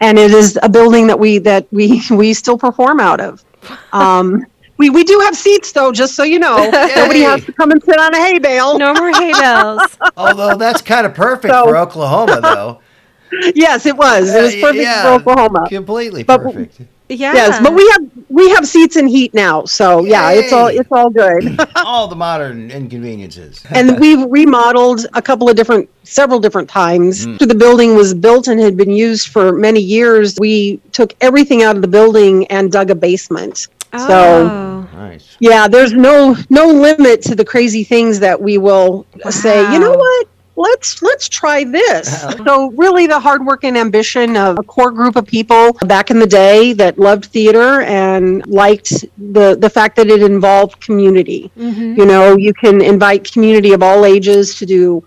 and 0.00 0.18
it 0.18 0.30
is 0.30 0.58
a 0.62 0.68
building 0.68 1.06
that 1.06 1.18
we 1.18 1.38
that 1.38 1.66
we 1.70 2.02
we 2.10 2.32
still 2.32 2.56
perform 2.56 3.00
out 3.00 3.20
of. 3.20 3.44
Um, 3.92 4.46
we 4.78 4.90
we 4.90 5.04
do 5.04 5.18
have 5.20 5.36
seats 5.36 5.72
though, 5.72 5.92
just 5.92 6.14
so 6.14 6.22
you 6.22 6.38
know. 6.38 6.56
Nobody 6.96 7.20
has 7.20 7.44
to 7.44 7.52
come 7.52 7.70
and 7.70 7.82
sit 7.82 7.98
on 7.98 8.14
a 8.14 8.18
hay 8.18 8.38
bale. 8.38 8.78
No 8.78 8.94
more 8.94 9.10
hay 9.12 9.32
bales. 9.32 9.98
Although 10.16 10.56
that's 10.56 10.80
kind 10.80 11.04
of 11.04 11.14
perfect 11.14 11.52
So- 11.52 11.64
for 11.64 11.76
Oklahoma, 11.76 12.40
though. 12.40 12.80
Yes, 13.54 13.86
it 13.86 13.96
was. 13.96 14.34
It 14.34 14.42
was 14.42 14.54
Uh, 14.54 14.60
perfect 14.60 14.82
yeah. 14.82 15.02
for 15.02 15.08
Oklahoma. 15.20 15.66
Completely 15.68 16.22
But- 16.22 16.42
perfect. 16.42 16.80
Yeah. 17.10 17.32
Yes, 17.32 17.58
but 17.62 17.72
we 17.72 17.88
have 17.92 18.02
we 18.28 18.50
have 18.50 18.68
seats 18.68 18.96
and 18.96 19.08
heat 19.08 19.32
now, 19.32 19.64
so 19.64 20.04
yeah, 20.04 20.30
it's 20.30 20.52
all 20.52 20.66
it's 20.66 20.92
all 20.92 21.08
good. 21.08 21.58
All 21.76 22.06
the 22.06 22.14
modern 22.16 22.70
inconveniences. 22.70 23.62
and 23.70 23.98
we've 23.98 24.22
remodeled 24.30 25.06
a 25.14 25.22
couple 25.22 25.48
of 25.48 25.56
different 25.56 25.88
several 26.04 26.38
different 26.38 26.68
times 26.68 27.24
Mm. 27.26 27.32
after 27.32 27.46
the 27.46 27.54
building 27.54 27.94
was 27.96 28.12
built 28.12 28.46
and 28.48 28.60
had 28.60 28.76
been 28.76 28.90
used 28.90 29.28
for 29.28 29.52
many 29.52 29.80
years 29.80 30.36
we 30.38 30.80
took 30.92 31.14
everything 31.22 31.62
out 31.62 31.76
of 31.76 31.82
the 31.82 31.88
building 31.88 32.46
and 32.48 32.70
dug 32.70 32.90
a 32.90 32.94
basement 32.94 33.68
so 33.96 34.18
Oh. 34.52 34.86
Nice. 34.94 35.24
yeah 35.40 35.66
there's 35.66 35.94
no 35.94 36.36
no 36.50 36.66
limit 36.66 37.22
to 37.22 37.34
the 37.34 37.44
crazy 37.44 37.84
things 37.84 38.20
that 38.20 38.38
we 38.40 38.58
will 38.58 39.06
say 39.30 39.60
you 39.72 39.78
know 39.78 39.92
what 39.92 40.26
let's 40.66 41.00
let's 41.08 41.28
try 41.28 41.58
this 41.64 42.06
so 42.46 42.70
really 42.72 43.06
the 43.06 43.18
hard 43.26 43.42
work 43.46 43.62
and 43.64 43.76
ambition 43.78 44.36
of 44.36 44.58
a 44.58 44.62
core 44.74 44.90
group 44.90 45.14
of 45.16 45.24
people 45.26 45.72
back 45.94 46.10
in 46.10 46.18
the 46.18 46.26
day 46.44 46.72
that 46.72 46.98
loved 46.98 47.26
theater 47.36 47.82
and 47.82 48.44
liked 48.46 48.90
the 49.36 49.56
the 49.64 49.70
fact 49.78 49.94
that 49.96 50.08
it 50.14 50.22
involved 50.22 50.74
community 50.80 51.42
Mhm. 51.56 51.96
you 51.98 52.06
know, 52.06 52.36
you 52.36 52.52
can 52.62 52.76
invite 52.94 53.30
community 53.32 53.72
of 53.72 53.82
all 53.82 54.04
ages 54.14 54.54
to 54.58 54.64
do 54.66 55.02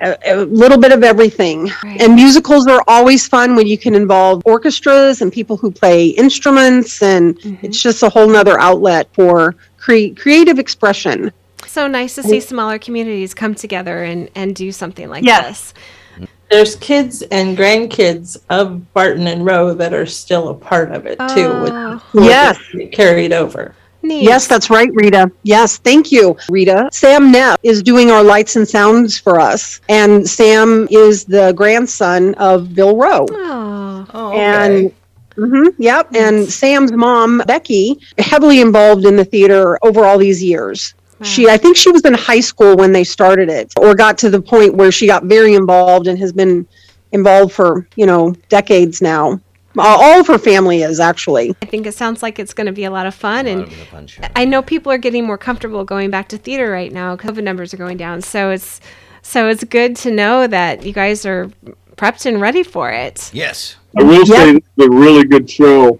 a, 0.00 0.16
a 0.26 0.34
little 0.62 0.78
bit 0.78 0.92
of 0.92 1.02
everything. 1.04 1.70
Right. 1.84 2.00
And 2.02 2.14
musicals 2.14 2.66
are 2.66 2.82
always 2.88 3.26
fun 3.28 3.54
when 3.56 3.66
you 3.66 3.78
can 3.78 3.94
involve 3.94 4.42
orchestras 4.44 5.22
and 5.22 5.32
people 5.32 5.56
who 5.56 5.70
play 5.70 6.08
instruments, 6.08 7.02
and 7.02 7.38
Mhm. 7.38 7.58
it's 7.62 7.80
just 7.80 8.02
a 8.02 8.08
whole 8.08 8.28
nother 8.28 8.58
outlet 8.60 9.08
for 9.14 9.54
cre- 9.78 10.12
creative 10.16 10.58
expression. 10.58 11.30
So 11.66 11.86
nice 11.86 12.14
to 12.16 12.22
see 12.22 12.40
smaller 12.40 12.78
communities 12.78 13.34
come 13.34 13.54
together 13.54 14.02
and, 14.04 14.30
and 14.34 14.54
do 14.54 14.70
something 14.72 15.08
like 15.08 15.24
Yes. 15.24 15.72
this. 16.18 16.26
There's 16.50 16.76
kids 16.76 17.22
and 17.22 17.56
grandkids 17.58 18.36
of 18.50 18.92
Barton 18.92 19.26
and 19.26 19.44
Rowe 19.44 19.74
that 19.74 19.92
are 19.92 20.06
still 20.06 20.50
a 20.50 20.54
part 20.54 20.92
of 20.92 21.06
it 21.06 21.18
too, 21.34 21.60
which 21.62 21.72
Oh. 21.74 22.00
Yes. 22.14 22.58
carried 22.92 23.32
over. 23.32 23.74
Neat. 24.02 24.22
Yes, 24.24 24.46
that's 24.46 24.68
right, 24.68 24.90
Rita. 24.92 25.32
Yes, 25.44 25.78
thank 25.78 26.12
you, 26.12 26.36
Rita. 26.50 26.90
Sam 26.92 27.32
Neff 27.32 27.56
is 27.62 27.82
doing 27.82 28.10
our 28.10 28.22
lights 28.22 28.54
and 28.54 28.68
sounds 28.68 29.18
for 29.18 29.40
us, 29.40 29.80
and 29.88 30.28
Sam 30.28 30.86
is 30.90 31.24
the 31.24 31.52
grandson 31.52 32.34
of 32.34 32.74
Bill 32.74 32.96
Rowe. 32.96 33.26
Oh. 33.30 34.06
Oh, 34.12 34.32
And 34.32 34.86
okay. 34.86 34.94
hmm 35.36 35.68
yep. 35.78 36.14
And 36.14 36.46
Sam's 36.46 36.92
mom, 36.92 37.42
Becky, 37.46 37.98
heavily 38.18 38.60
involved 38.60 39.06
in 39.06 39.16
the 39.16 39.24
theater 39.24 39.78
over 39.82 40.04
all 40.04 40.18
these 40.18 40.42
years. 40.42 40.92
She, 41.22 41.48
I 41.48 41.56
think 41.56 41.76
she 41.76 41.90
was 41.90 42.02
in 42.02 42.14
high 42.14 42.40
school 42.40 42.76
when 42.76 42.92
they 42.92 43.04
started 43.04 43.48
it, 43.48 43.72
or 43.78 43.94
got 43.94 44.18
to 44.18 44.30
the 44.30 44.40
point 44.42 44.74
where 44.74 44.90
she 44.92 45.06
got 45.06 45.24
very 45.24 45.54
involved 45.54 46.06
and 46.06 46.18
has 46.18 46.32
been 46.32 46.66
involved 47.12 47.52
for 47.52 47.86
you 47.96 48.06
know 48.06 48.34
decades 48.48 49.00
now. 49.00 49.40
Uh, 49.76 49.82
all 49.82 50.20
of 50.20 50.26
her 50.28 50.38
family 50.38 50.82
is 50.82 51.00
actually. 51.00 51.50
I 51.62 51.66
think 51.66 51.86
it 51.86 51.94
sounds 51.94 52.22
like 52.22 52.38
it's 52.38 52.54
going 52.54 52.66
to 52.66 52.72
be 52.72 52.84
a 52.84 52.90
lot 52.90 53.06
of 53.06 53.14
fun. 53.14 53.46
And 53.46 53.62
Lot 53.62 53.72
of 53.72 53.78
the 53.78 53.84
fun. 53.86 54.30
I 54.36 54.44
know 54.44 54.62
people 54.62 54.92
are 54.92 54.98
getting 54.98 55.24
more 55.26 55.38
comfortable 55.38 55.84
going 55.84 56.10
back 56.10 56.28
to 56.28 56.38
theater 56.38 56.70
right 56.70 56.92
now. 56.92 57.16
COVID 57.16 57.42
numbers 57.42 57.74
are 57.74 57.76
going 57.76 57.96
down. 57.96 58.22
So 58.22 58.50
it's, 58.50 58.80
so 59.22 59.48
it's 59.48 59.64
good 59.64 59.96
to 59.96 60.12
know 60.12 60.46
that 60.46 60.84
you 60.86 60.92
guys 60.92 61.26
are 61.26 61.50
prepped 61.96 62.24
and 62.24 62.40
ready 62.40 62.62
for 62.62 62.92
it. 62.92 63.30
Yes. 63.34 63.74
I 63.98 64.04
will 64.04 64.24
Yeah. 64.24 64.36
say 64.36 64.50
it's 64.56 64.68
a 64.78 64.90
really 64.90 65.24
good 65.24 65.50
show. 65.50 65.98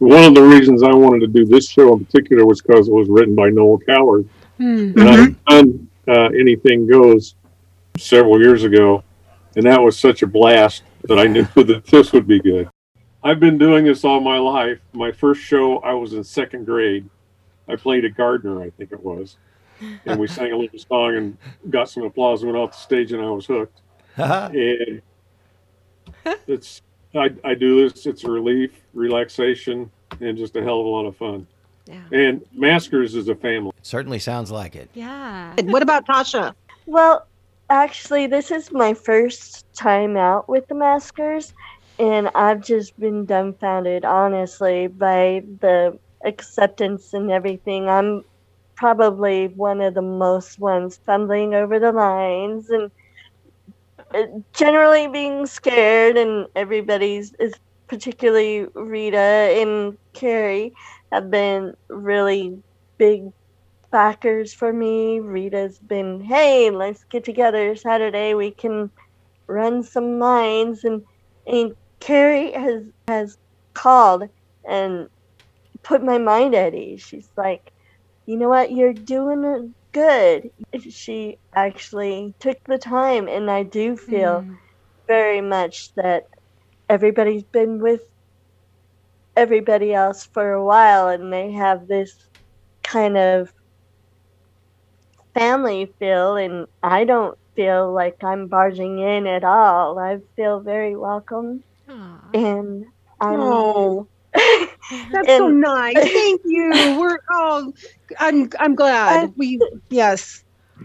One 0.00 0.24
of 0.24 0.34
the 0.34 0.42
reasons 0.42 0.82
I 0.82 0.92
wanted 0.92 1.20
to 1.20 1.26
do 1.28 1.46
this 1.46 1.66
show 1.70 1.94
in 1.94 2.04
particular 2.04 2.44
was 2.44 2.60
because 2.60 2.88
it 2.88 2.92
was 2.94 3.08
written 3.08 3.34
by 3.34 3.48
Noel 3.48 3.78
Coward. 3.88 4.28
Hmm. 4.58 4.92
And 4.96 5.08
I've 5.08 5.44
done 5.46 5.88
uh, 6.08 6.28
Anything 6.38 6.86
Goes 6.86 7.34
several 7.98 8.40
years 8.40 8.64
ago, 8.64 9.02
and 9.56 9.66
that 9.66 9.80
was 9.80 9.98
such 9.98 10.22
a 10.22 10.26
blast 10.26 10.82
that 11.04 11.18
I 11.18 11.24
knew 11.24 11.46
that 11.54 11.84
this 11.86 12.12
would 12.12 12.26
be 12.26 12.40
good. 12.40 12.68
I've 13.22 13.40
been 13.40 13.56
doing 13.56 13.84
this 13.86 14.04
all 14.04 14.20
my 14.20 14.38
life. 14.38 14.80
My 14.92 15.10
first 15.10 15.40
show, 15.40 15.78
I 15.78 15.94
was 15.94 16.12
in 16.12 16.22
second 16.22 16.66
grade. 16.66 17.08
I 17.68 17.76
played 17.76 18.04
a 18.04 18.10
gardener, 18.10 18.62
I 18.62 18.70
think 18.70 18.92
it 18.92 19.02
was. 19.02 19.38
And 20.04 20.20
we 20.20 20.26
sang 20.26 20.52
a 20.52 20.56
little 20.56 20.78
song 20.78 21.16
and 21.16 21.38
got 21.70 21.88
some 21.88 22.04
applause, 22.04 22.42
and 22.42 22.52
went 22.52 22.62
off 22.62 22.72
the 22.72 22.78
stage, 22.78 23.12
and 23.12 23.22
I 23.22 23.30
was 23.30 23.46
hooked. 23.46 23.80
And 26.26 26.38
it's, 26.46 26.80
I, 27.14 27.30
I 27.42 27.54
do 27.54 27.88
this, 27.88 28.06
it's 28.06 28.24
a 28.24 28.30
relief, 28.30 28.70
relaxation, 28.92 29.90
and 30.20 30.38
just 30.38 30.56
a 30.56 30.62
hell 30.62 30.80
of 30.80 30.86
a 30.86 30.88
lot 30.88 31.06
of 31.06 31.16
fun. 31.16 31.46
Yeah. 31.86 32.02
And 32.12 32.44
Maskers 32.54 33.14
is 33.14 33.28
a 33.28 33.34
family. 33.34 33.72
Certainly 33.82 34.20
sounds 34.20 34.50
like 34.50 34.74
it. 34.74 34.88
Yeah. 34.94 35.54
And 35.58 35.72
What 35.72 35.82
about 35.82 36.06
Tasha? 36.06 36.54
Well, 36.86 37.26
actually, 37.70 38.26
this 38.26 38.50
is 38.50 38.72
my 38.72 38.94
first 38.94 39.66
time 39.74 40.16
out 40.16 40.48
with 40.48 40.66
the 40.68 40.74
maskers, 40.74 41.52
and 41.98 42.30
I've 42.34 42.62
just 42.62 42.98
been 42.98 43.24
dumbfounded, 43.24 44.04
honestly, 44.04 44.86
by 44.86 45.44
the 45.60 45.98
acceptance 46.24 47.12
and 47.12 47.30
everything. 47.30 47.88
I'm 47.88 48.24
probably 48.76 49.48
one 49.48 49.80
of 49.80 49.94
the 49.94 50.02
most 50.02 50.58
ones 50.58 50.98
fumbling 51.04 51.54
over 51.54 51.78
the 51.78 51.92
lines 51.92 52.70
and 52.70 52.90
uh, 54.14 54.26
generally 54.52 55.06
being 55.08 55.46
scared, 55.46 56.16
and 56.16 56.46
everybody's 56.56 57.34
is 57.34 57.54
particularly 57.86 58.66
Rita 58.74 59.18
and 59.18 59.96
Carrie 60.14 60.72
have 61.14 61.30
been 61.30 61.74
really 61.90 62.62
big 62.98 63.22
backers 63.92 64.54
for 64.54 64.72
me. 64.72 65.20
Rita's 65.20 65.78
been, 65.78 66.20
hey, 66.22 66.70
let's 66.70 67.04
get 67.10 67.24
together 67.24 67.76
Saturday. 67.76 68.34
We 68.34 68.52
can 68.52 68.90
run 69.48 69.82
some 69.84 70.18
lines, 70.20 70.84
and 70.84 71.02
and 71.46 71.72
Carrie 72.00 72.52
has 72.52 72.84
has 73.08 73.36
called 73.74 74.24
and 74.68 75.08
put 75.84 76.02
my 76.02 76.18
mind 76.18 76.54
at 76.54 76.74
ease. 76.74 77.02
She's 77.02 77.30
like, 77.36 77.62
you 78.26 78.36
know 78.38 78.48
what, 78.48 78.72
you're 78.72 78.94
doing 78.94 79.44
it 79.44 79.62
good. 79.94 80.50
She 80.90 81.38
actually 81.54 82.34
took 82.40 82.58
the 82.66 82.78
time, 82.78 83.28
and 83.28 83.50
I 83.50 83.64
do 83.64 83.96
feel 83.96 84.44
Mm. 84.44 84.58
very 85.08 85.40
much 85.40 85.92
that 85.96 86.24
everybody's 86.88 87.44
been 87.44 87.80
with 87.80 88.02
everybody 89.36 89.92
else 89.92 90.28
for 90.32 90.52
a 90.52 90.64
while, 90.64 91.08
and 91.08 91.32
they 91.32 91.52
have 91.52 91.86
this 91.86 92.14
kind 92.82 93.16
of 93.16 93.52
family 95.34 95.92
feel, 95.98 96.36
and 96.36 96.66
I 96.82 97.04
don't 97.04 97.36
feel 97.56 97.92
like 97.92 98.22
I'm 98.22 98.48
barging 98.48 98.98
in 98.98 99.26
at 99.26 99.44
all. 99.44 99.98
I 99.98 100.18
feel 100.36 100.60
very 100.60 100.96
welcome, 100.96 101.62
Aw. 101.88 102.30
and 102.32 102.84
I'm. 103.20 103.40
Oh, 103.40 104.08
that's 104.34 105.28
so 105.28 105.48
nice. 105.48 105.94
Thank 105.96 106.40
you. 106.44 106.96
We're 106.98 107.18
oh, 107.30 107.72
I'm 108.18 108.48
I'm 108.58 108.74
glad. 108.74 109.32
We 109.36 109.60
yes. 109.90 110.42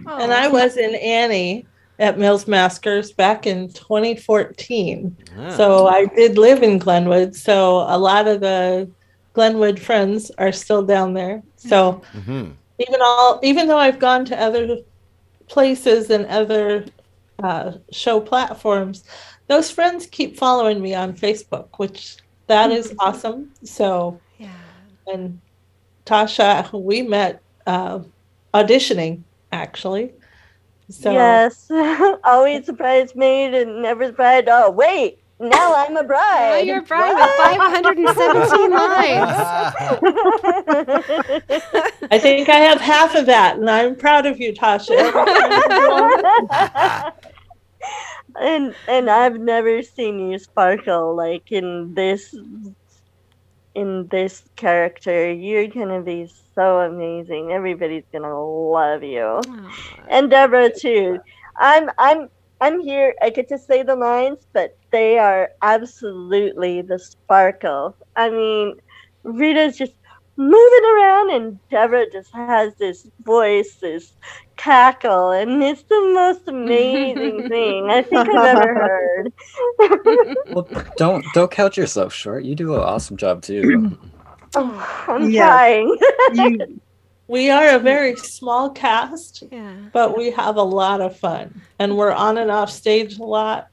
And 0.08 0.32
I 0.32 0.48
was 0.48 0.78
in 0.78 0.96
Annie 0.96 1.66
at 2.00 2.18
Mills 2.18 2.48
Maskers 2.48 3.12
back 3.12 3.46
in 3.46 3.68
2014. 3.74 5.18
Ah. 5.38 5.50
So 5.50 5.88
I 5.88 6.06
did 6.06 6.38
live 6.38 6.64
in 6.64 6.80
Glenwood. 6.80 7.36
So 7.36 7.80
a 7.88 7.98
lot 7.98 8.28
of 8.28 8.40
the 8.40 8.92
Glenwood 9.34 9.80
friends 9.80 10.32
are 10.38 10.52
still 10.52 10.84
down 10.84 11.14
there. 11.14 11.44
So 11.58 12.02
Mhm. 12.14 12.56
even 12.80 13.00
all 13.02 13.40
even 13.44 13.68
though 13.68 13.78
I've 13.78 14.00
gone 14.00 14.26
to 14.26 14.42
other 14.42 14.78
places 15.50 16.10
and 16.10 16.26
other 16.26 16.86
uh, 17.42 17.72
show 17.92 18.20
platforms, 18.20 19.04
those 19.48 19.72
friends 19.72 20.06
keep 20.06 20.38
following 20.38 20.82
me 20.82 20.94
on 20.94 21.14
Facebook, 21.14 21.70
which 21.78 22.18
that 22.48 22.70
is 22.72 22.94
awesome. 23.00 23.52
So 23.64 24.20
Yeah. 24.38 24.50
and 25.08 25.40
Tasha, 26.06 26.70
we 26.74 27.02
met 27.02 27.42
uh, 27.66 28.00
auditioning 28.54 29.24
actually. 29.52 30.14
So 30.90 31.12
Yes, 31.12 31.68
always 32.24 32.68
a 32.70 32.74
bridesmaid 32.74 33.54
and 33.54 33.82
never 33.84 34.12
bride. 34.12 34.48
Oh 34.50 34.72
wait, 34.72 35.20
now 35.40 35.76
I'm 35.76 35.98
a 35.98 36.02
Now 36.02 36.08
bride. 36.08 36.60
you're 36.68 36.80
a 36.80 36.84
bride 36.84 37.16
with 37.16 37.32
517 37.38 38.72
lines. 38.72 39.40
I 42.12 42.20
think 42.20 42.50
I 42.50 42.58
have 42.60 42.82
half 42.82 43.16
of 43.16 43.26
that, 43.28 43.58
and 43.58 43.70
I'm 43.70 43.96
proud 43.96 44.26
of 44.26 44.40
you, 44.40 44.54
Tasha. 44.54 44.92
Every 44.92 45.26
time 45.26 45.52
you 45.52 45.70
go 45.70 45.92
on- 45.92 47.14
and 48.40 48.76
and 48.88 49.10
I've 49.10 49.40
never 49.40 49.82
seen 49.84 50.20
you 50.32 50.40
sparkle 50.40 51.16
like 51.16 51.52
in 51.52 51.94
this 51.96 52.34
in 53.76 54.08
this 54.10 54.44
character. 54.56 55.32
You're 55.32 55.68
gonna 55.68 56.02
be 56.02 56.28
so 56.60 56.80
amazing. 56.82 57.52
Everybody's 57.54 58.04
gonna 58.12 58.38
love 58.38 59.02
you. 59.02 59.40
Aw. 59.48 60.06
And 60.10 60.30
Deborah 60.30 60.72
too. 60.78 61.20
I'm 61.58 61.90
I'm 61.98 62.28
I'm 62.60 62.82
here. 62.82 63.16
I 63.22 63.30
get 63.30 63.48
to 63.50 63.58
say 63.58 63.84
the 63.84 63.96
lines, 63.96 64.46
but 64.54 64.78
they 64.92 65.18
are 65.20 65.50
absolutely 65.62 66.82
the 66.82 67.00
sparkle. 67.00 67.96
I 68.18 68.30
mean, 68.30 68.76
Rita's 69.24 69.78
just 69.78 69.94
moving 70.36 70.86
around, 70.96 71.32
and 71.32 71.60
Deborah 71.70 72.12
just 72.12 72.34
has 72.34 72.74
this 72.76 73.08
voice, 73.22 73.78
this 73.82 74.12
cackle, 74.58 75.32
and 75.32 75.64
it's 75.64 75.84
the 75.84 76.12
most 76.14 76.46
amazing 76.48 77.44
thing 77.48 77.90
I 77.90 78.02
think 78.02 78.28
I've 78.28 78.58
ever 78.58 78.76
heard. 78.76 79.34
Well, 80.52 80.68
don't 80.98 81.24
don't 81.34 81.52
count 81.52 81.78
yourself 81.78 82.12
short. 82.12 82.44
You 82.44 82.56
do 82.56 82.74
an 82.74 82.82
awesome 82.82 83.18
job 83.18 83.44
too. 83.44 83.98
Oh, 84.56 85.06
I'm 85.08 85.30
Yes. 85.30 85.46
trying. 85.48 85.98
You, 86.58 86.82
we 87.28 87.50
are 87.50 87.76
a 87.76 87.80
very 87.80 88.16
small 88.16 88.70
cast, 88.72 89.44
Yeah. 89.52 89.74
but 89.94 90.18
we 90.18 90.32
have 90.32 90.56
a 90.58 90.64
lot 90.64 91.02
of 91.02 91.18
fun, 91.18 91.62
and 91.78 91.98
we're 91.98 92.12
on 92.12 92.38
and 92.38 92.50
off 92.52 92.72
stage 92.72 93.20
a 93.20 93.24
lot. 93.24 93.68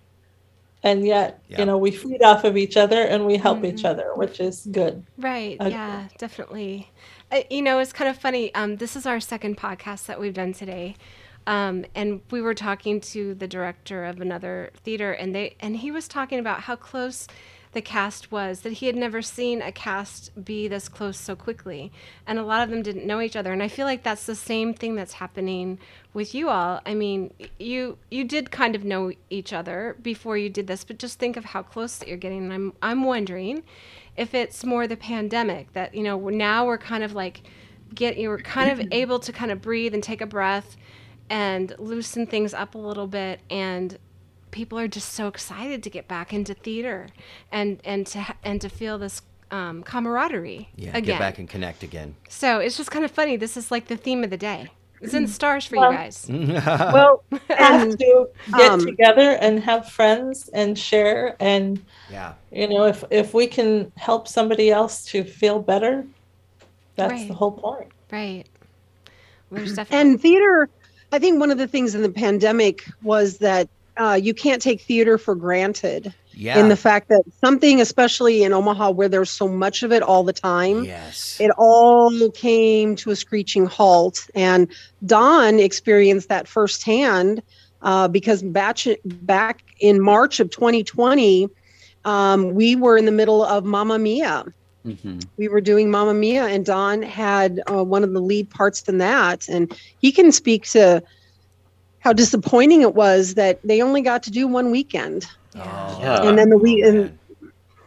And 0.83 1.05
yet, 1.05 1.41
Yeah. 1.49 1.61
you 1.61 1.65
know, 1.65 1.79
we 1.79 1.91
feed 1.91 2.23
off 2.23 2.45
of 2.45 2.57
each 2.57 2.77
other 2.77 3.01
and 3.01 3.27
we 3.27 3.37
help 3.39 3.65
each 3.65 3.83
Mhm. 3.83 3.89
other, 3.91 4.11
which 4.15 4.39
is 4.39 4.69
good. 4.71 5.03
Right. 5.19 5.57
Okay. 5.61 5.71
Yeah, 5.71 6.05
definitely. 6.19 6.91
Uh, 7.33 7.41
you 7.51 7.63
know, 7.63 7.81
it's 7.81 7.93
kind 7.93 8.09
of 8.09 8.17
funny. 8.17 8.55
Um, 8.55 8.77
this 8.77 8.95
is 8.95 9.05
our 9.05 9.19
second 9.19 9.57
podcast 9.57 10.07
that 10.07 10.21
we've 10.21 10.35
done 10.35 10.53
today. 10.53 10.95
Um, 11.49 11.87
and 11.95 12.21
we 12.31 12.41
were 12.41 12.55
talking 12.55 13.01
to 13.01 13.35
the 13.35 13.49
director 13.49 14.05
of 14.05 14.21
another 14.21 14.71
theater 14.85 15.13
and 15.13 15.35
they 15.35 15.57
and 15.61 15.77
he 15.77 15.91
was 15.91 16.07
talking 16.09 16.39
about 16.39 16.61
how 16.61 16.77
close 16.77 17.27
the 17.73 17.83
cast 17.83 18.33
was 18.33 18.61
that 18.61 18.75
he 18.75 18.87
had 18.87 18.97
never 18.97 19.23
seen 19.23 19.61
a 19.63 19.73
cast 19.73 20.45
be 20.45 20.69
this 20.69 20.89
close 20.89 21.19
so 21.19 21.37
quickly. 21.37 21.93
And 22.27 22.39
a 22.39 22.45
lot 22.45 22.63
of 22.63 22.71
them 22.71 22.83
didn't 22.83 23.07
know 23.07 23.21
each 23.21 23.37
other. 23.37 23.53
And 23.53 23.63
i 23.63 23.69
feel 23.69 23.87
like 23.87 24.03
that's 24.03 24.27
the 24.27 24.35
same 24.35 24.75
thing 24.75 24.95
that's 24.95 25.15
happening 25.15 25.79
with 26.15 26.35
you 26.35 26.49
all. 26.49 26.81
I 26.87 26.95
mean 26.95 27.33
you 27.59 27.99
you 28.11 28.25
did 28.25 28.51
kind 28.51 28.75
of 28.75 28.85
know 28.85 29.13
each 29.31 29.53
other 29.53 29.97
before 30.03 30.37
you 30.37 30.49
did 30.49 30.67
this 30.67 30.85
but 30.85 30.99
just 30.99 31.19
think 31.19 31.37
of 31.37 31.45
how 31.45 31.63
close 31.63 31.99
that 31.99 32.09
you're 32.09 32.17
getting. 32.17 32.45
And 32.45 32.53
i'm 32.53 32.73
i'm 32.83 33.05
wondering 33.05 33.63
if 34.17 34.35
it's 34.35 34.65
more 34.65 34.87
the 34.87 34.97
pandemic 34.97 35.73
that 35.75 35.95
you 35.95 36.03
know 36.03 36.19
now 36.29 36.67
we're 36.67 36.79
kind 36.79 37.05
of 37.05 37.13
like 37.13 37.43
get 37.95 38.17
you 38.17 38.29
were 38.29 38.39
kind 38.39 38.81
of 38.81 38.89
able 38.93 39.19
to 39.21 39.33
kind 39.33 39.51
of 39.51 39.61
breathe 39.61 39.95
and 39.95 40.03
take 40.03 40.21
a 40.21 40.27
breath 40.27 40.77
and 41.29 41.75
loosen 41.79 42.27
things 42.27 42.55
up 42.55 42.75
a 42.75 42.79
little 42.79 43.07
bit 43.07 43.41
and 43.51 43.99
people 44.57 44.79
are 44.79 44.89
just 44.89 45.13
so 45.13 45.29
excited 45.29 45.83
to 45.83 45.91
get 45.91 46.09
back 46.09 46.33
into 46.33 46.55
theater 46.55 47.07
and 47.53 47.79
and 47.85 48.07
to 48.07 48.25
and 48.43 48.61
to 48.61 48.69
feel 48.69 48.97
this 48.99 49.23
um, 49.51 49.83
camaraderie 49.85 50.69
Yeah, 50.77 50.89
again 50.91 51.05
get 51.05 51.19
back 51.21 51.39
and 51.39 51.49
connect 51.49 51.83
again. 51.85 52.17
so 52.29 52.59
it's 52.59 52.77
just 52.77 52.91
kind 52.91 53.05
of 53.05 53.11
funny 53.11 53.37
this 53.37 53.57
is 53.57 53.71
like 53.71 53.87
the 53.87 53.97
theme 53.97 54.25
of 54.25 54.31
the 54.31 54.37
day 54.37 54.71
it's 55.03 55.13
in 55.15 55.29
stars 55.29 55.67
for 55.67 55.77
Well- 55.77 55.93
you 55.93 55.99
guys 55.99 56.27
well, 56.31 57.23
and 57.51 57.97
to 57.99 58.29
get 58.57 58.71
um, 58.73 58.81
together 58.81 59.31
and 59.45 59.61
have 59.63 59.89
friends 59.91 60.49
and 60.55 60.77
share 60.77 61.37
and 61.39 61.81
yeah. 62.11 62.33
you 62.51 62.67
know 62.67 62.85
if 62.87 63.05
if 63.11 63.35
we 63.35 63.47
can 63.47 63.93
help 63.97 64.27
somebody 64.27 64.71
else 64.71 65.05
to 65.13 65.23
feel 65.23 65.61
better 65.61 66.05
that's 66.97 67.13
Right. 67.13 67.29
the 67.29 67.35
whole 67.35 67.53
point 67.53 67.91
right 68.11 68.45
Well, 69.51 69.65
definitely 69.67 69.99
and 69.99 70.21
theater. 70.21 70.69
I 71.13 71.21
think 71.21 71.39
one 71.39 71.53
of 71.53 71.59
the 71.59 71.69
things 71.69 71.95
in 71.95 72.03
the 72.03 72.11
pandemic 72.11 72.83
was 73.03 73.39
that 73.39 73.69
uh, 73.97 74.19
you 74.21 74.35
can't 74.35 74.61
take 74.61 74.81
theater 74.81 75.19
for 75.19 75.35
granted. 75.35 76.13
Yeah. 76.33 76.59
In 76.59 76.69
the 76.69 76.77
fact 76.77 77.09
that 77.09 77.23
something, 77.41 77.81
especially 77.81 78.43
in 78.43 78.53
Omaha, 78.53 78.91
where 78.91 79.09
there's 79.09 79.31
so 79.31 79.49
much 79.49 79.83
of 79.83 79.91
it 79.91 80.03
all 80.03 80.23
the 80.23 80.35
time, 80.35 80.85
yes. 80.85 81.41
it 81.41 81.51
all 81.57 82.31
came 82.33 82.95
to 82.97 83.11
a 83.11 83.17
screeching 83.17 83.65
halt. 83.65 84.29
And 84.35 84.69
Don 85.07 85.59
experienced 85.59 86.29
that 86.29 86.47
firsthand 86.47 87.43
uh, 87.81 88.09
because 88.09 88.43
batch, 88.43 88.87
back 89.05 89.65
in 89.81 90.03
March 90.03 90.39
of 90.39 90.51
2020, 90.51 91.49
um, 92.05 92.55
we 92.55 92.77
were 92.77 92.99
in 92.99 93.07
the 93.07 93.13
middle 93.13 93.43
of 93.43 93.65
Mamma 93.65 93.99
Mia. 93.99 94.45
hmm 94.83 95.19
We 95.39 95.49
were 95.49 95.63
doing 95.63 95.91
Mamma 95.91 96.13
Mia, 96.13 96.45
and 96.45 96.67
Don 96.67 97.01
had 97.01 97.63
uh, 97.71 97.83
one 97.83 98.05
of 98.05 98.13
the 98.13 98.21
lead 98.21 98.51
parts 98.51 98.83
in 98.83 98.99
that. 98.99 99.49
And 99.49 99.75
he 100.01 100.13
can 100.13 100.31
speak 100.33 100.67
to 100.73 101.03
how 102.07 102.13
disappointing 102.13 102.83
it 102.83 102.95
was 102.95 103.35
that 103.35 103.59
they 103.65 103.83
only 103.83 104.01
got 104.01 104.23
to 104.23 104.31
do 104.31 104.47
one 104.47 104.71
weekend. 104.71 105.27
Oh, 105.57 105.99
Yeah. 106.01 106.23
And 106.23 106.39
then 106.39 106.51
the 106.51 106.57
week- 106.57 106.85
and- 106.85 107.19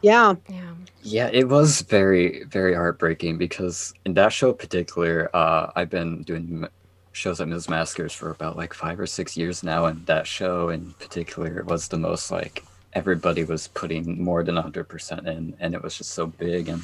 Yeah. 0.02 0.36
yeah 0.50 0.62
Yeah, 1.02 1.30
it 1.32 1.48
was 1.48 1.82
very, 1.84 2.44
very 2.44 2.74
heartbreaking 2.74 3.38
because 3.38 3.94
in 4.06 4.14
that 4.16 4.34
show 4.34 4.50
in 4.50 4.58
particular, 4.58 5.30
uh, 5.34 5.72
I've 5.74 5.90
been 5.90 6.24
doing 6.24 6.68
shows 7.14 7.40
at 7.40 7.48
Ms. 7.48 7.70
Maskers 7.70 8.14
for 8.14 8.30
about 8.32 8.58
like 8.58 8.74
five 8.74 9.00
or 9.00 9.08
six 9.08 9.38
years 9.38 9.64
now, 9.64 9.86
and 9.86 10.06
that 10.08 10.28
show 10.28 10.68
in 10.68 10.92
particular 11.00 11.64
was 11.64 11.88
the 11.88 11.98
most 11.98 12.30
like 12.32 12.64
everybody 12.92 13.46
was 13.46 13.70
putting 13.70 14.22
more 14.22 14.44
than 14.44 14.56
100% 14.56 15.26
in, 15.26 15.56
and 15.62 15.74
it 15.74 15.82
was 15.82 15.98
just 15.98 16.12
so 16.12 16.28
big. 16.28 16.68
And 16.68 16.82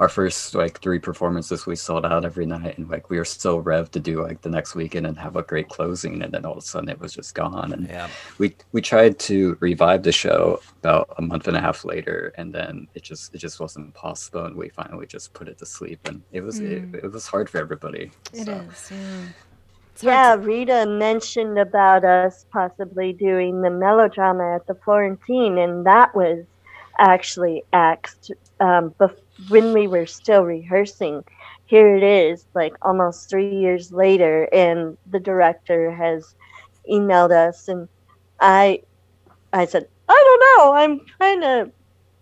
our 0.00 0.08
first 0.08 0.54
like 0.54 0.80
three 0.80 0.98
performances, 0.98 1.66
we 1.66 1.76
sold 1.76 2.06
out 2.06 2.24
every 2.24 2.46
night, 2.46 2.78
and 2.78 2.88
like 2.88 3.10
we 3.10 3.18
were 3.18 3.24
so 3.24 3.62
revved 3.62 3.90
to 3.90 4.00
do 4.00 4.22
like 4.22 4.40
the 4.40 4.48
next 4.48 4.74
weekend 4.74 5.06
and 5.06 5.16
have 5.18 5.36
a 5.36 5.42
great 5.42 5.68
closing, 5.68 6.22
and 6.22 6.32
then 6.32 6.44
all 6.46 6.52
of 6.52 6.58
a 6.58 6.62
sudden 6.62 6.88
it 6.88 6.98
was 6.98 7.12
just 7.12 7.34
gone. 7.34 7.72
And 7.74 7.86
Yeah. 7.86 8.08
we 8.38 8.56
we 8.72 8.80
tried 8.80 9.18
to 9.30 9.56
revive 9.60 10.02
the 10.02 10.10
show 10.12 10.60
about 10.80 11.14
a 11.18 11.22
month 11.22 11.46
and 11.48 11.56
a 11.56 11.60
half 11.60 11.84
later 11.84 12.32
and 12.38 12.52
then 12.54 12.88
it 12.94 13.02
just 13.02 13.34
it 13.34 13.38
just 13.38 13.60
wasn't 13.60 13.92
possible 13.92 14.46
and 14.46 14.56
we 14.56 14.70
finally 14.70 15.06
just 15.06 15.34
put 15.34 15.46
it 15.46 15.58
to 15.58 15.66
sleep 15.66 16.00
and 16.08 16.22
it 16.32 16.40
was 16.40 16.58
Mm. 16.60 16.94
it, 16.94 17.04
it 17.04 17.12
was 17.12 17.26
hard 17.26 17.50
for 17.50 17.58
everybody 17.58 18.10
It 18.32 18.48
is, 18.48 18.76
so. 18.78 18.94
yeah 18.94 19.26
Yeah, 20.02 20.34
Rita 20.36 20.86
mentioned 20.86 21.58
about 21.58 22.04
us 22.04 22.46
possibly 22.50 23.12
doing 23.12 23.60
the 23.60 23.68
melodrama 23.70 24.54
at 24.56 24.66
the 24.66 24.74
Florentine, 24.76 25.58
and 25.58 25.84
that 25.84 26.14
was 26.16 26.46
actually 26.98 27.64
axed 27.74 28.32
um, 28.60 28.94
bef- 28.98 29.20
when 29.48 29.72
we 29.72 29.86
were 29.88 30.06
still 30.06 30.42
rehearsing. 30.44 31.24
Here 31.66 31.96
it 31.96 32.02
is, 32.02 32.46
like 32.54 32.74
almost 32.82 33.28
three 33.30 33.48
years 33.48 33.92
later, 33.92 34.48
and 34.52 34.96
the 35.10 35.20
director 35.20 35.90
has 35.92 36.34
emailed 36.90 37.30
us, 37.30 37.68
and 37.68 37.88
I, 38.40 38.82
I 39.52 39.66
said, 39.66 39.86
I 40.08 40.12
don't 40.26 40.58
know, 40.58 40.72
I'm 40.74 41.00
kind 41.20 41.44
of 41.44 41.72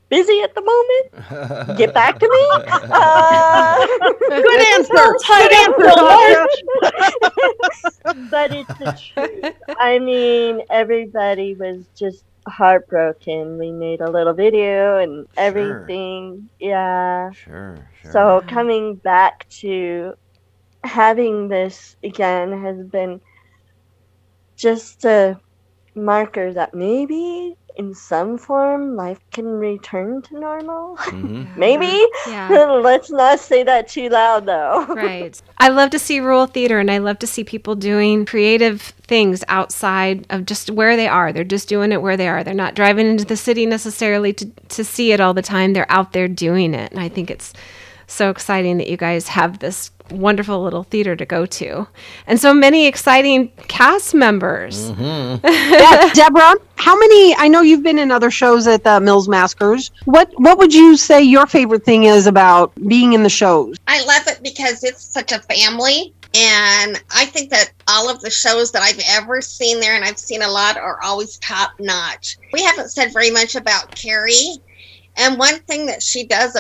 busy 0.09 0.40
at 0.42 0.54
the 0.54 0.62
moment. 0.62 1.76
Get 1.76 1.94
back 1.94 2.18
to 2.18 2.28
me. 2.28 2.64
Uh, 2.90 3.87
Good 4.28 4.61
answer. 4.74 5.16
Good 5.37 5.52
answer, 5.52 6.46
but 8.31 8.52
it's 8.52 8.74
the 8.76 8.92
truth. 8.92 9.54
I 9.78 9.98
mean, 9.98 10.62
everybody 10.70 11.54
was 11.54 11.87
just 11.96 12.24
heartbroken. 12.48 13.58
We 13.58 13.72
made 13.72 14.00
a 14.00 14.11
little 14.11 14.34
video 14.34 14.98
and 14.98 15.26
everything. 15.37 16.50
Yeah. 16.58 17.32
Sure, 17.32 17.88
sure. 18.02 18.12
So 18.12 18.42
coming 18.48 18.96
back 18.96 19.48
to 19.61 20.14
having 20.84 21.48
this 21.48 21.96
again 22.02 22.62
has 22.62 22.87
been 22.87 23.20
just 24.56 25.04
a 25.04 25.40
marker 25.94 26.52
that 26.52 26.74
maybe 26.74 27.56
in 27.79 27.95
some 27.95 28.37
form 28.37 28.97
life 28.97 29.21
can 29.31 29.47
return 29.47 30.21
to 30.23 30.38
normal. 30.38 30.97
Mhm. 30.97 31.57
maybe. 31.57 32.05
Yeah. 32.27 32.49
Let's 32.83 33.09
not 33.11 33.38
say 33.38 33.62
that 33.62 33.87
too 33.88 34.09
loud 34.09 34.47
though. 34.47 34.85
right. 34.87 35.41
I 35.59 35.69
love 35.69 35.91
to 35.91 35.99
see 35.99 36.19
rural 36.19 36.47
theater 36.47 36.81
and 36.81 36.91
I 36.91 36.99
love 36.99 37.21
to 37.21 37.27
see 37.27 37.45
people 37.45 37.77
doing 37.77 38.27
creative 38.27 38.83
things 38.83 39.45
outside 39.49 40.27
of 40.29 40.45
just 40.45 40.71
where 40.71 40.97
they 40.97 41.07
are. 41.09 41.33
They're 41.33 41.45
just 41.45 41.69
doing 41.69 41.93
it 41.93 42.03
where 42.03 42.17
they 42.17 42.29
are. 42.29 42.43
They're 42.43 42.53
not 42.53 42.75
driving 42.75 43.07
into 43.07 43.25
the 43.25 43.37
city 43.37 43.64
necessarily 43.64 44.33
to, 44.35 44.47
to 44.71 44.85
see 44.85 45.12
it 45.12 45.21
all 45.21 45.33
the 45.33 45.43
time. 45.43 45.73
They're 45.73 45.91
out 45.91 46.12
there 46.12 46.29
doing 46.29 46.75
it. 46.75 46.91
And 46.91 47.01
I 47.01 47.09
think 47.09 47.31
it's 47.31 47.53
so 48.09 48.31
exciting 48.31 48.79
that 48.79 48.88
you 48.88 48.97
guys 48.97 49.29
have 49.29 49.61
this 49.61 49.90
wonderful 50.11 50.62
little 50.62 50.85
theater 50.85 51.14
to 51.14 51.25
go 51.25 51.47
to. 51.47 51.87
And 52.27 52.40
so 52.40 52.55
many 52.55 52.87
exciting 52.87 53.49
cast 53.68 54.14
members. 54.14 54.90
Mm-hmm. 54.90 55.47
yeah, 55.47 56.12
Deborah, 56.14 56.55
how 56.77 56.99
many? 56.99 57.35
I 57.37 57.49
know 57.49 57.61
you've 57.61 57.83
been 57.83 57.99
in 57.99 58.11
other 58.11 58.31
shows 58.31 58.66
at 58.66 58.85
the 58.85 59.01
Mills 59.01 59.29
Maskers. 59.29 59.90
What 60.05 60.33
What 60.37 60.59
would 60.59 60.75
you 60.75 60.97
say 60.97 61.23
your 61.23 61.47
favorite 61.47 61.85
thing 61.85 62.05
is 62.05 62.27
about 62.27 62.73
being 62.87 63.12
in 63.12 63.23
the 63.23 63.29
shows? 63.29 63.77
I 63.87 64.05
love 64.05 64.27
it 64.27 64.42
because 64.42 64.83
it's 64.85 65.03
such 65.03 65.33
a 65.33 65.40
family. 65.40 66.14
And 66.35 67.03
I 67.11 67.25
think 67.25 67.51
that 67.51 67.73
all 67.88 68.11
of 68.11 68.21
the 68.21 68.31
shows 68.31 68.71
that 68.73 68.83
I've 68.83 69.01
ever 69.09 69.40
seen 69.40 69.81
there, 69.81 69.94
and 69.94 70.05
I've 70.05 70.18
seen 70.18 70.42
a 70.42 70.49
lot, 70.49 70.77
are 70.77 71.01
always 71.03 71.38
top 71.38 71.73
notch. 71.81 72.37
We 72.53 72.62
haven't 72.62 72.90
said 72.90 73.12
very 73.12 73.31
much 73.31 73.55
about 73.55 73.94
Carrie. 73.94 74.59
And 75.16 75.38
one 75.38 75.59
thing 75.61 75.87
that 75.87 76.03
she 76.03 76.25
does 76.27 76.57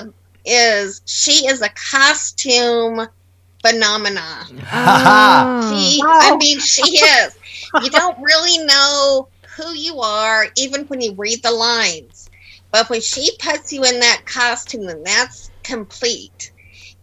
is 0.48 1.02
she 1.06 1.46
is 1.46 1.62
a 1.62 1.68
costume 1.70 3.06
phenomena. 3.62 4.46
Oh. 4.72 5.70
She, 5.70 6.00
Wow. 6.02 6.18
I 6.22 6.36
mean, 6.36 6.58
she 6.60 6.82
is. 6.98 7.38
You 7.82 7.90
don't 7.90 8.18
really 8.20 8.64
know 8.64 9.28
who 9.56 9.72
you 9.74 10.00
are, 10.00 10.46
even 10.56 10.86
when 10.86 11.00
you 11.00 11.14
read 11.14 11.42
the 11.42 11.50
lines. 11.50 12.30
But 12.70 12.88
when 12.90 13.00
she 13.00 13.30
puts 13.38 13.72
you 13.72 13.84
in 13.84 14.00
that 14.00 14.22
costume, 14.26 14.84
then 14.86 15.02
that's 15.02 15.50
complete. 15.62 16.52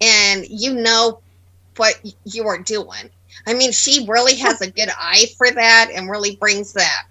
And 0.01 0.45
you 0.49 0.73
know 0.73 1.19
what 1.77 1.99
you 2.25 2.47
are 2.47 2.59
doing. 2.59 3.09
I 3.47 3.53
mean, 3.53 3.71
she 3.71 4.05
really 4.07 4.35
has 4.37 4.61
a 4.61 4.71
good 4.71 4.89
eye 4.97 5.25
for 5.37 5.51
that 5.51 5.91
and 5.93 6.09
really 6.09 6.35
brings 6.35 6.73
that. 6.73 7.05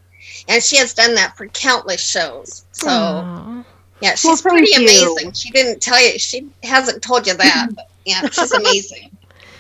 And 0.49 0.63
she 0.63 0.77
has 0.79 0.95
done 0.95 1.15
that 1.15 1.37
for 1.37 1.47
countless 1.49 2.01
shows. 2.01 2.65
So, 2.73 2.89
Aw. 2.91 3.65
Yeah, 4.01 4.11
Well, 4.11 4.17
she's 4.35 4.43
pretty 4.43 4.67
thank 4.73 4.91
you. 4.91 5.13
amazing. 5.13 5.33
She 5.33 5.51
didn't 5.51 5.81
tell 5.81 6.01
you, 6.03 6.19
she 6.19 6.47
hasn't 6.63 7.03
told 7.03 7.27
you 7.27 7.35
that. 7.35 7.69
But 7.75 7.87
yeah, 8.05 8.29
she's 8.29 8.53
amazing. 8.63 9.11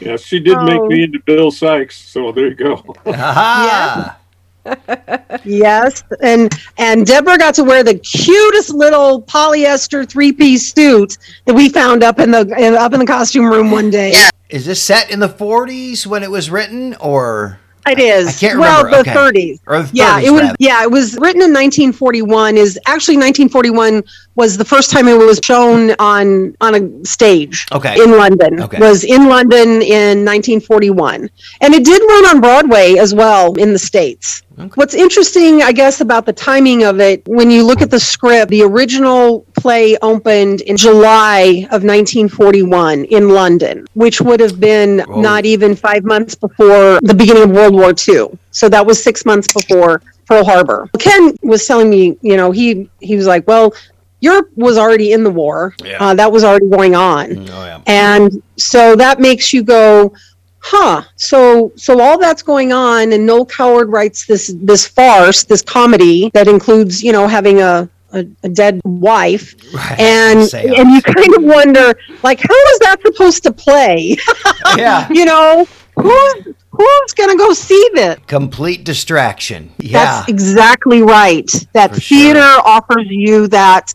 Yeah, 0.01 0.17
she 0.17 0.41
did 0.41 0.59
make 0.63 0.81
Oh. 0.81 0.87
me 0.89 1.05
into 1.05 1.21
Bill 1.21 1.51
Sikes, 1.51 1.97
so 1.97 2.33
there 2.33 2.49
you 2.49 2.55
go. 2.55 2.85
Aha! 3.07 4.19
Yes, 5.45 6.03
and 6.23 6.51
and 6.79 7.05
Deborah 7.05 7.37
got 7.37 7.55
to 7.57 7.65
wear 7.65 7.83
the 7.85 7.99
cutest 7.99 8.71
little 8.73 9.21
polyester 9.23 10.09
three 10.09 10.33
piece 10.33 10.73
suit 10.73 11.19
that 11.45 11.53
we 11.55 11.69
found 11.69 12.03
up 12.03 12.19
in 12.19 12.31
the 12.31 12.41
in, 12.59 12.75
up 12.75 12.95
in 12.95 13.01
the 13.01 13.07
costume 13.07 13.45
room 13.47 13.71
one 13.71 13.91
day. 13.91 14.13
Yeah. 14.13 14.31
Is 14.49 14.65
this 14.65 14.83
set 14.83 15.11
in 15.11 15.21
the 15.21 15.29
40s 15.29 16.07
when 16.07 16.23
it 16.23 16.31
was 16.31 16.49
written, 16.51 16.95
or 16.95 17.59
It 17.87 17.99
is. 17.99 18.29
I 18.29 18.33
can't 18.33 18.59
well, 18.59 18.85
remember. 18.85 19.05
the 19.05 19.11
Okay. 19.11 19.19
30s. 19.19 19.61
or 19.67 19.83
the 19.83 19.85
30s? 19.85 19.91
Yeah, 19.93 20.21
it 20.21 20.31
was. 20.31 20.41
rather? 20.43 20.57
Yeah, 20.59 20.83
it 20.83 20.91
was 20.91 21.15
written 21.15 21.43
in 21.43 21.53
1941. 21.53 22.57
Is 22.57 22.79
actually 22.87 23.17
1941 23.17 24.03
was 24.37 24.57
the 24.57 24.65
first 24.65 24.91
time 24.91 25.07
it 25.07 25.17
was 25.19 25.39
shown 25.45 25.95
on 25.99 26.55
on 26.61 26.75
a 26.75 27.05
stage 27.05 27.67
Okay. 27.73 27.95
in 28.03 28.13
London. 28.17 28.63
Okay. 28.63 28.79
Was 28.79 29.05
in 29.05 29.29
London 29.29 29.83
in 29.83 30.25
1941, 30.25 31.29
and 31.61 31.75
it 31.75 31.85
did 31.85 32.01
run 32.03 32.25
on 32.27 32.41
Broadway 32.41 32.95
as 32.97 33.15
well 33.15 33.55
in 33.55 33.73
the 33.73 33.79
states. 33.79 34.43
Okay. 34.59 34.71
What's 34.77 34.95
interesting, 34.95 35.63
I 35.63 35.73
guess, 35.73 36.01
about 36.01 36.27
the 36.27 36.33
timing 36.33 36.85
of 36.85 37.01
it, 37.01 37.23
when 37.27 37.51
you 37.51 37.65
look 37.65 37.83
at 37.83 37.91
the 37.91 37.99
script, 38.01 38.51
the 38.51 38.63
original 38.63 39.45
play 39.65 39.97
opened 40.03 40.61
in 40.71 40.77
July 40.77 41.67
of 41.73 41.81
1941 41.89 43.05
in 43.07 43.31
London, 43.31 43.87
which 43.95 44.21
would 44.21 44.39
have 44.41 44.61
been 44.61 44.99
Whoa. 44.99 45.23
not 45.23 45.47
even 45.47 45.75
five 45.75 46.05
months 46.05 46.35
before 46.35 47.01
the 47.01 47.15
beginning 47.17 47.45
of 47.45 47.51
World 47.51 47.75
War 47.75 47.95
II. 48.07 48.39
So 48.51 48.69
that 48.69 48.85
was 48.85 49.03
six 49.03 49.25
months 49.25 49.49
before 49.59 50.03
Pearl 50.27 50.45
Harbor. 50.45 50.91
Ken 50.99 51.35
was 51.43 51.67
telling 51.67 51.89
me, 51.89 52.03
you 52.21 52.37
know, 52.37 52.51
he 52.51 52.91
he 53.01 53.17
was 53.17 53.27
like, 53.27 53.47
well, 53.49 53.73
Europe 54.21 54.51
was 54.55 54.77
already 54.77 55.13
in 55.17 55.25
the 55.25 55.31
war. 55.31 55.75
Yeah. 55.83 55.97
Uh, 56.03 56.15
that 56.21 56.31
was 56.31 56.45
already 56.45 56.69
going 56.69 56.95
on. 56.95 57.27
Mm, 57.31 57.49
Oh, 57.51 57.65
yeah. 57.71 57.81
And 57.87 58.43
so 58.59 58.81
that 58.97 59.19
makes 59.19 59.47
you 59.55 59.63
go, 59.63 60.13
huh. 60.59 61.05
So 61.17 61.73
so 61.77 61.91
all 62.05 62.19
that's 62.19 62.43
going 62.43 62.71
on 62.73 63.13
and 63.15 63.25
Noel 63.25 63.47
Coward 63.47 63.89
writes 63.89 64.27
this 64.27 64.45
this 64.71 64.87
farce, 64.87 65.45
this 65.45 65.63
comedy 65.63 66.31
that 66.35 66.49
includes, 66.49 67.03
you 67.03 67.13
know, 67.17 67.27
having 67.39 67.63
a 67.63 67.89
a, 68.15 68.27
a 68.43 68.49
dead 68.49 68.81
wife 68.85 69.55
Right. 69.75 69.99
and 70.01 70.49
Seance. 70.49 70.79
and 70.79 70.91
you 70.93 71.03
kind 71.03 71.35
of 71.37 71.43
wonder 71.45 71.95
like 72.23 72.41
how 72.41 72.55
is 72.73 72.79
that 72.81 72.97
supposed 73.05 73.43
to 73.45 73.53
play 73.53 74.17
yeah. 74.77 75.09
you 75.19 75.25
know 75.25 75.67
who's 75.97 76.35
who's 76.71 77.13
gonna 77.17 77.37
go 77.37 77.53
see 77.53 77.91
this 77.95 78.19
Complete 78.27 78.85
distraction. 78.85 79.71
Yeah. 79.79 80.05
that's 80.05 80.29
exactly 80.29 81.03
right. 81.03 81.49
That 81.73 81.95
For 81.95 82.01
sure. 82.01 82.19
theater 82.19 82.41
offers 82.65 83.07
you 83.09 83.47
that 83.49 83.95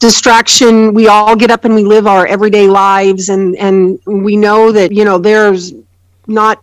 distraction. 0.00 0.92
We 0.94 1.08
all 1.08 1.36
get 1.36 1.50
up 1.50 1.64
and 1.64 1.74
we 1.74 1.82
live 1.84 2.06
our 2.06 2.26
everyday 2.26 2.66
lives, 2.66 3.28
and 3.30 3.56
and 3.56 3.98
we 4.06 4.36
know 4.36 4.70
that 4.72 4.92
you 4.92 5.04
know 5.04 5.18
there's 5.18 5.72
not 6.26 6.62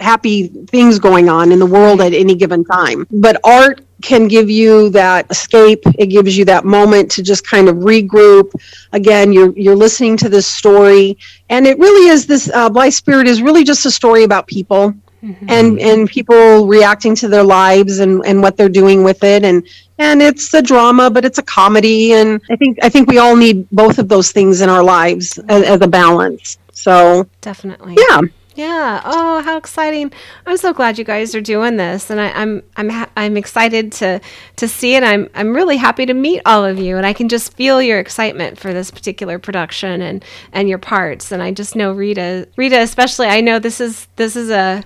happy 0.00 0.48
things 0.68 0.98
going 0.98 1.28
on 1.28 1.52
in 1.52 1.58
the 1.58 1.66
world 1.66 2.00
at 2.00 2.12
any 2.12 2.34
given 2.34 2.64
time. 2.64 3.06
But 3.10 3.40
art 3.44 3.80
can 4.04 4.28
give 4.28 4.48
you 4.60 4.90
that 4.90 5.26
escape. 5.30 5.82
It 5.98 6.06
gives 6.16 6.36
you 6.38 6.44
that 6.44 6.64
moment 6.64 7.10
to 7.12 7.22
just 7.22 7.42
kind 7.54 7.68
of 7.68 7.76
regroup. 7.92 8.48
Again, 8.92 9.32
you're 9.32 9.52
you're 9.64 9.80
listening 9.86 10.16
to 10.18 10.28
this 10.28 10.46
story, 10.46 11.16
and 11.48 11.66
it 11.66 11.78
really 11.78 12.06
is 12.14 12.26
this 12.26 12.50
uh, 12.50 12.90
Spirit 12.90 13.26
is 13.26 13.42
really 13.42 13.64
just 13.64 13.86
a 13.86 13.90
story 13.90 14.22
about 14.24 14.46
people 14.46 14.94
Mhm. 15.24 15.36
and 15.48 15.80
and 15.80 16.08
people 16.16 16.66
reacting 16.66 17.14
to 17.16 17.28
their 17.28 17.42
lives 17.42 18.00
and 18.00 18.22
and 18.26 18.42
what 18.42 18.58
they're 18.58 18.68
doing 18.82 19.02
with 19.08 19.24
it 19.24 19.42
and 19.42 19.62
and 19.96 20.20
it's 20.20 20.52
a 20.52 20.60
drama 20.60 21.08
but 21.08 21.24
it's 21.24 21.38
a 21.38 21.42
comedy 21.42 22.12
and 22.12 22.42
i 22.50 22.56
think 22.56 22.76
i 22.82 22.90
think 22.90 23.08
we 23.08 23.16
all 23.16 23.34
need 23.34 23.66
both 23.70 23.98
of 23.98 24.06
those 24.10 24.32
things 24.32 24.60
in 24.60 24.68
our 24.68 24.82
lives 24.82 25.38
as, 25.48 25.62
as 25.62 25.80
a 25.80 25.88
balance 25.88 26.58
so 26.72 27.26
Definitely. 27.40 27.96
yeah 28.10 28.20
Yeah. 28.54 29.02
Oh, 29.04 29.42
how 29.42 29.56
exciting! 29.56 30.12
I'm 30.46 30.56
so 30.56 30.72
glad 30.72 30.96
you 30.96 31.04
guys 31.04 31.34
are 31.34 31.40
doing 31.40 31.76
this, 31.76 32.08
and 32.08 32.20
I, 32.20 32.30
I'm 32.30 32.62
I'm 32.76 32.88
ha- 32.88 33.10
I'm 33.16 33.36
excited 33.36 33.90
to 33.94 34.20
to 34.56 34.68
see 34.68 34.94
it. 34.94 35.02
I'm 35.02 35.28
I'm 35.34 35.52
really 35.52 35.76
happy 35.76 36.06
to 36.06 36.14
meet 36.14 36.40
all 36.46 36.64
of 36.64 36.78
you, 36.78 36.96
and 36.96 37.04
I 37.04 37.14
can 37.14 37.28
just 37.28 37.54
feel 37.54 37.82
your 37.82 37.98
excitement 37.98 38.56
for 38.60 38.72
this 38.72 38.92
particular 38.92 39.40
production 39.40 40.00
and 40.00 40.24
and 40.52 40.68
your 40.68 40.78
parts. 40.78 41.32
And 41.32 41.42
I 41.42 41.50
just 41.50 41.74
know 41.74 41.92
Rita, 41.92 42.46
Rita 42.56 42.78
especially. 42.80 43.26
I 43.26 43.40
know 43.40 43.58
this 43.58 43.80
is 43.80 44.06
this 44.14 44.36
is 44.36 44.50
a 44.50 44.84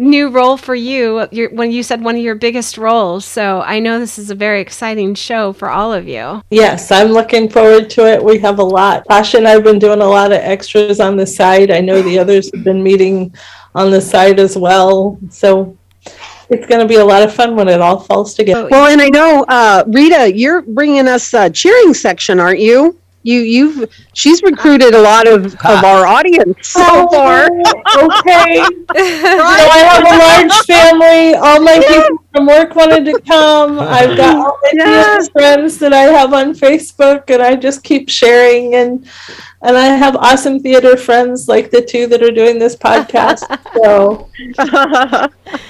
new 0.00 0.30
role 0.30 0.56
for 0.56 0.74
you. 0.74 1.28
Your, 1.30 1.50
when 1.50 1.70
you 1.70 1.82
said 1.82 2.02
one 2.02 2.16
of 2.16 2.22
your 2.22 2.34
biggest 2.34 2.78
roles, 2.78 3.24
so 3.24 3.60
I 3.60 3.78
know 3.78 3.98
this 3.98 4.18
is 4.18 4.30
a 4.30 4.34
very 4.34 4.60
exciting 4.60 5.14
show 5.14 5.52
for 5.52 5.70
all 5.70 5.92
of 5.92 6.08
you. 6.08 6.42
Yes, 6.50 6.90
I'm 6.90 7.08
looking 7.08 7.48
forward 7.48 7.90
to 7.90 8.06
it. 8.06 8.22
We 8.22 8.38
have 8.38 8.58
a 8.58 8.64
lot. 8.64 9.06
Tasha 9.06 9.36
and 9.38 9.46
I 9.46 9.50
have 9.50 9.64
been 9.64 9.78
doing 9.78 10.00
a 10.00 10.06
lot 10.06 10.32
of 10.32 10.38
extras 10.38 10.98
on 10.98 11.16
the 11.16 11.26
side. 11.26 11.70
I 11.70 11.80
know 11.80 12.02
the 12.02 12.18
others 12.18 12.50
have 12.54 12.64
been 12.64 12.82
meeting 12.82 13.34
on 13.74 13.90
the 13.90 14.00
side 14.00 14.40
as 14.40 14.56
well. 14.56 15.18
So 15.28 15.76
it's 16.50 16.66
going 16.66 16.80
to 16.80 16.88
be 16.88 16.96
a 16.96 17.04
lot 17.04 17.22
of 17.22 17.32
fun 17.32 17.54
when 17.54 17.68
it 17.68 17.80
all 17.80 18.00
falls 18.00 18.34
together. 18.34 18.68
well 18.70 18.90
and 18.90 19.00
i 19.00 19.08
know 19.08 19.44
uh 19.48 19.84
rita 19.86 20.36
you're 20.36 20.62
bringing 20.62 21.06
us 21.06 21.32
a 21.32 21.48
cheering 21.48 21.94
section 21.94 22.40
aren't 22.40 22.58
you 22.58 22.99
You 23.22 23.40
you've 23.40 23.90
she's 24.14 24.42
recruited 24.42 24.94
a 24.94 25.00
lot 25.02 25.26
of, 25.28 25.46
of 25.54 25.84
our 25.84 26.06
audience 26.06 26.68
so 26.68 26.80
oh, 26.82 27.08
far. 27.10 27.44
okay. 28.08 28.56
So 28.56 29.44
I 29.44 29.78
have 29.92 30.04
a 30.04 30.16
large 30.16 30.66
family. 30.66 31.34
All 31.34 31.60
my 31.60 31.78
people 31.78 32.24
from 32.34 32.46
work 32.46 32.74
wanted 32.74 33.04
to 33.04 33.20
come. 33.28 33.78
I've 33.98 34.16
got 34.16 34.36
all 34.36 34.58
my 34.62 34.70
Yes. 34.72 35.28
theater 35.28 35.32
friends 35.32 35.78
that 35.80 35.92
I 35.92 36.04
have 36.04 36.32
on 36.32 36.54
Facebook, 36.54 37.28
and 37.28 37.42
I 37.42 37.56
just 37.56 37.82
keep 37.82 38.08
sharing. 38.08 38.74
and 38.74 39.06
And 39.62 39.76
I 39.76 39.86
have 39.88 40.16
awesome 40.16 40.58
theater 40.60 40.96
friends 40.96 41.46
like 41.46 41.70
the 41.70 41.82
two 41.82 42.06
that 42.06 42.22
are 42.22 42.30
doing 42.30 42.58
this 42.58 42.74
podcast. 42.74 43.44
So 43.84 44.30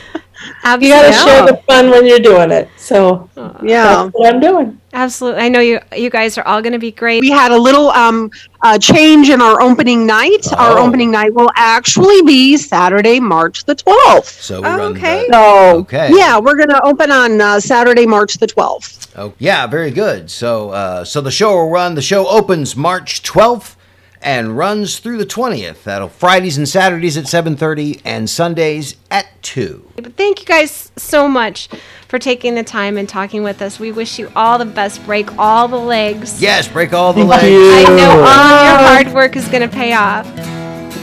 Absolutely. 0.65 0.89
you 0.89 0.95
got 0.95 1.07
to 1.07 1.13
share 1.31 1.47
the 1.47 1.57
fun 1.67 1.91
when 1.91 2.07
you're 2.07 2.19
doing 2.19 2.51
it. 2.51 2.69
So 2.77 3.29
yeah. 3.63 3.85
that's 4.05 4.11
what 4.13 4.35
I'm 4.35 4.41
doing. 4.41 4.81
Absolutely. 4.93 5.43
I 5.43 5.49
know 5.49 5.61
you 5.61 5.79
you 5.97 6.11
guys 6.11 6.37
are 6.39 6.45
all 6.47 6.61
going 6.63 6.73
to 6.73 6.79
be 6.79 6.91
great. 6.91 7.21
We 7.21 7.31
had 7.31 7.53
a 7.53 7.57
little 7.59 7.91
um 7.91 8.31
uh, 8.63 8.77
change 8.79 9.29
in 9.31 9.41
our 9.41 9.61
opening 9.63 10.07
night. 10.07 10.51
Our 10.53 10.79
Oh. 10.79 10.87
opening 10.87 11.11
night 11.11 11.33
will 11.33 11.51
actually 11.57 12.23
be 12.23 12.57
Saturday, 12.57 13.21
March 13.21 13.65
the 13.65 13.75
12th. 13.77 14.25
So 14.43 14.61
we 14.61 14.67
Oh, 14.67 14.77
run 14.77 14.97
okay. 14.97 15.27
the- 15.29 15.33
So 15.35 15.77
Okay. 15.79 16.11
yeah, 16.13 16.39
we're 16.39 16.57
gonna 16.57 16.81
open 16.85 17.11
on 17.13 17.41
uh, 17.41 17.61
Saturday, 17.61 18.07
March 18.07 18.35
the 18.39 18.47
12th. 18.47 19.09
Oh, 19.17 19.33
yeah, 19.39 19.67
very 19.67 19.91
good. 19.91 20.31
So, 20.31 20.71
uh, 20.71 21.05
so 21.05 21.21
the 21.21 21.33
show 21.33 21.53
will 21.55 21.69
run. 21.71 21.95
The 21.97 22.03
show 22.03 22.27
opens 22.29 22.77
March 22.77 23.23
12th 23.23 23.75
and 24.23 24.57
runs 24.57 24.99
through 24.99 25.19
the 25.19 25.27
20th. 25.27 25.85
That'll 25.85 26.09
Fridays 26.09 26.59
and 26.59 26.69
Saturdays 26.69 27.17
at 27.17 27.25
7:30 27.25 28.01
and 28.05 28.29
Sundays 28.29 28.97
at 29.11 29.27
2. 29.43 29.93
But 29.97 30.17
thank 30.17 30.41
you 30.41 30.47
guys 30.47 30.93
so 30.97 31.29
much 31.29 31.69
for 32.09 32.19
taking 32.19 32.55
the 32.55 32.65
time 32.65 32.97
and 32.97 33.09
talking 33.09 33.43
with 33.43 33.63
us. 33.63 33.79
We 33.79 33.93
wish 33.93 34.19
you 34.19 34.31
all 34.37 34.59
the 34.59 34.65
best. 34.65 35.05
Break 35.07 35.37
all 35.39 35.69
the 35.69 35.77
legs. 35.79 36.41
Yes, 36.43 36.69
break 36.69 36.93
all 36.93 37.13
the 37.13 37.21
Thank 37.27 37.31
legs. 37.31 37.47
you. 37.47 37.73
I 37.73 37.85
know 37.97 38.11
all 38.11 38.27
of 38.27 38.65
your 38.65 38.89
hard 38.89 39.15
work 39.15 39.37
is 39.37 39.49
going 39.49 39.69
to 39.69 39.75
pay 39.75 39.93
off. 39.95 40.27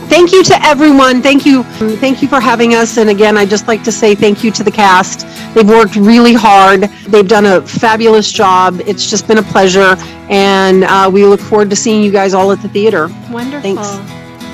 Thank 0.10 0.32
you 0.32 0.42
to 0.44 0.66
everyone. 0.66 1.22
Thank 1.22 1.46
you, 1.46 1.64
thank 1.98 2.22
you 2.22 2.28
for 2.28 2.40
having 2.40 2.74
us. 2.76 2.98
And 2.98 3.10
again, 3.10 3.38
I 3.38 3.46
just 3.46 3.68
like 3.68 3.84
to 3.84 3.92
say 3.92 4.16
thank 4.16 4.44
you 4.44 4.52
to 4.52 4.64
the 4.64 4.72
cast. 4.72 5.28
They've 5.54 5.68
worked 5.68 5.96
really 5.98 6.34
hard. 6.34 6.84
They've 7.08 7.28
done 7.28 7.46
a 7.46 7.62
fabulous 7.62 8.32
job. 8.32 8.80
It's 8.86 9.10
just 9.10 9.28
been 9.28 9.38
a 9.38 9.44
pleasure, 9.44 9.96
and 10.30 10.86
uh, 10.86 11.10
we 11.12 11.26
look 11.26 11.42
forward 11.42 11.70
to 11.72 11.76
seeing 11.76 12.02
you 12.02 12.12
guys 12.12 12.34
all 12.34 12.52
at 12.52 12.62
the 12.62 12.70
theater. 12.70 13.10
Wonderful. 13.30 13.76
Thanks. 13.76 13.88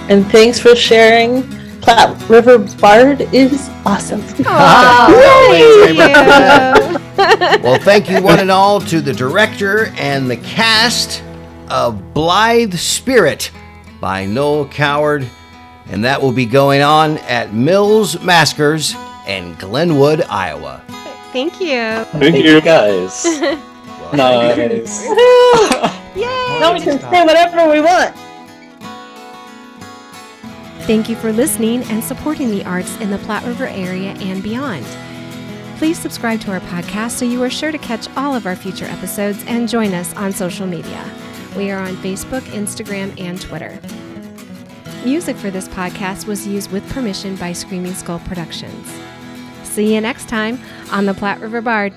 And 0.09 0.25
thanks 0.31 0.59
for 0.59 0.75
sharing. 0.75 1.43
Platte 1.81 2.29
River 2.29 2.59
Bard 2.79 3.21
is 3.33 3.69
awesome. 3.85 4.21
Oh, 4.47 5.49
thank. 5.51 6.99
Well, 7.63 7.79
thank 7.79 8.09
you 8.09 8.21
one 8.21 8.39
and 8.39 8.51
all 8.51 8.81
to 8.81 8.99
the 9.01 9.13
director 9.13 9.85
and 9.97 10.29
the 10.29 10.37
cast 10.37 11.23
of 11.69 12.13
Blithe 12.13 12.73
Spirit 12.73 13.51
by 14.01 14.25
Noel 14.25 14.67
Coward. 14.67 15.29
And 15.87 16.03
that 16.05 16.21
will 16.21 16.31
be 16.31 16.45
going 16.45 16.81
on 16.81 17.17
at 17.19 17.53
Mills 17.53 18.21
Maskers 18.21 18.95
in 19.27 19.55
Glenwood, 19.55 20.21
Iowa. 20.23 20.81
Thank 21.31 21.59
you. 21.59 22.03
Thank 22.19 22.43
you. 22.43 22.61
guys. 22.61 23.25
nice. 24.13 25.03
Yay. 26.15 26.59
Now 26.59 26.73
we 26.73 26.79
can 26.79 26.99
say 26.99 27.25
whatever 27.25 27.69
we 27.69 27.81
want. 27.81 28.15
Thank 30.85 31.07
you 31.09 31.15
for 31.15 31.31
listening 31.31 31.83
and 31.83 32.03
supporting 32.03 32.49
the 32.51 32.65
arts 32.65 32.97
in 32.97 33.09
the 33.09 33.17
Platte 33.19 33.45
River 33.45 33.67
area 33.67 34.11
and 34.19 34.43
beyond. 34.43 34.85
Please 35.77 35.97
subscribe 35.97 36.39
to 36.41 36.51
our 36.51 36.59
podcast 36.61 37.11
so 37.11 37.25
you 37.25 37.41
are 37.41 37.49
sure 37.49 37.71
to 37.71 37.77
catch 37.77 38.07
all 38.15 38.35
of 38.35 38.45
our 38.45 38.55
future 38.55 38.85
episodes 38.85 39.43
and 39.47 39.67
join 39.67 39.93
us 39.93 40.13
on 40.15 40.31
social 40.31 40.67
media. 40.67 41.09
We 41.57 41.71
are 41.71 41.79
on 41.79 41.95
Facebook, 41.97 42.41
Instagram, 42.51 43.19
and 43.19 43.41
Twitter. 43.41 43.79
Music 45.05 45.35
for 45.35 45.51
this 45.51 45.67
podcast 45.67 46.27
was 46.27 46.47
used 46.47 46.71
with 46.71 46.89
permission 46.89 47.35
by 47.35 47.51
Screaming 47.51 47.93
Skull 47.93 48.19
Productions. 48.19 48.87
See 49.63 49.93
you 49.93 49.99
next 49.99 50.29
time 50.29 50.57
on 50.91 51.05
the 51.05 51.13
Platte 51.13 51.41
River 51.41 51.59
Bard. 51.59 51.93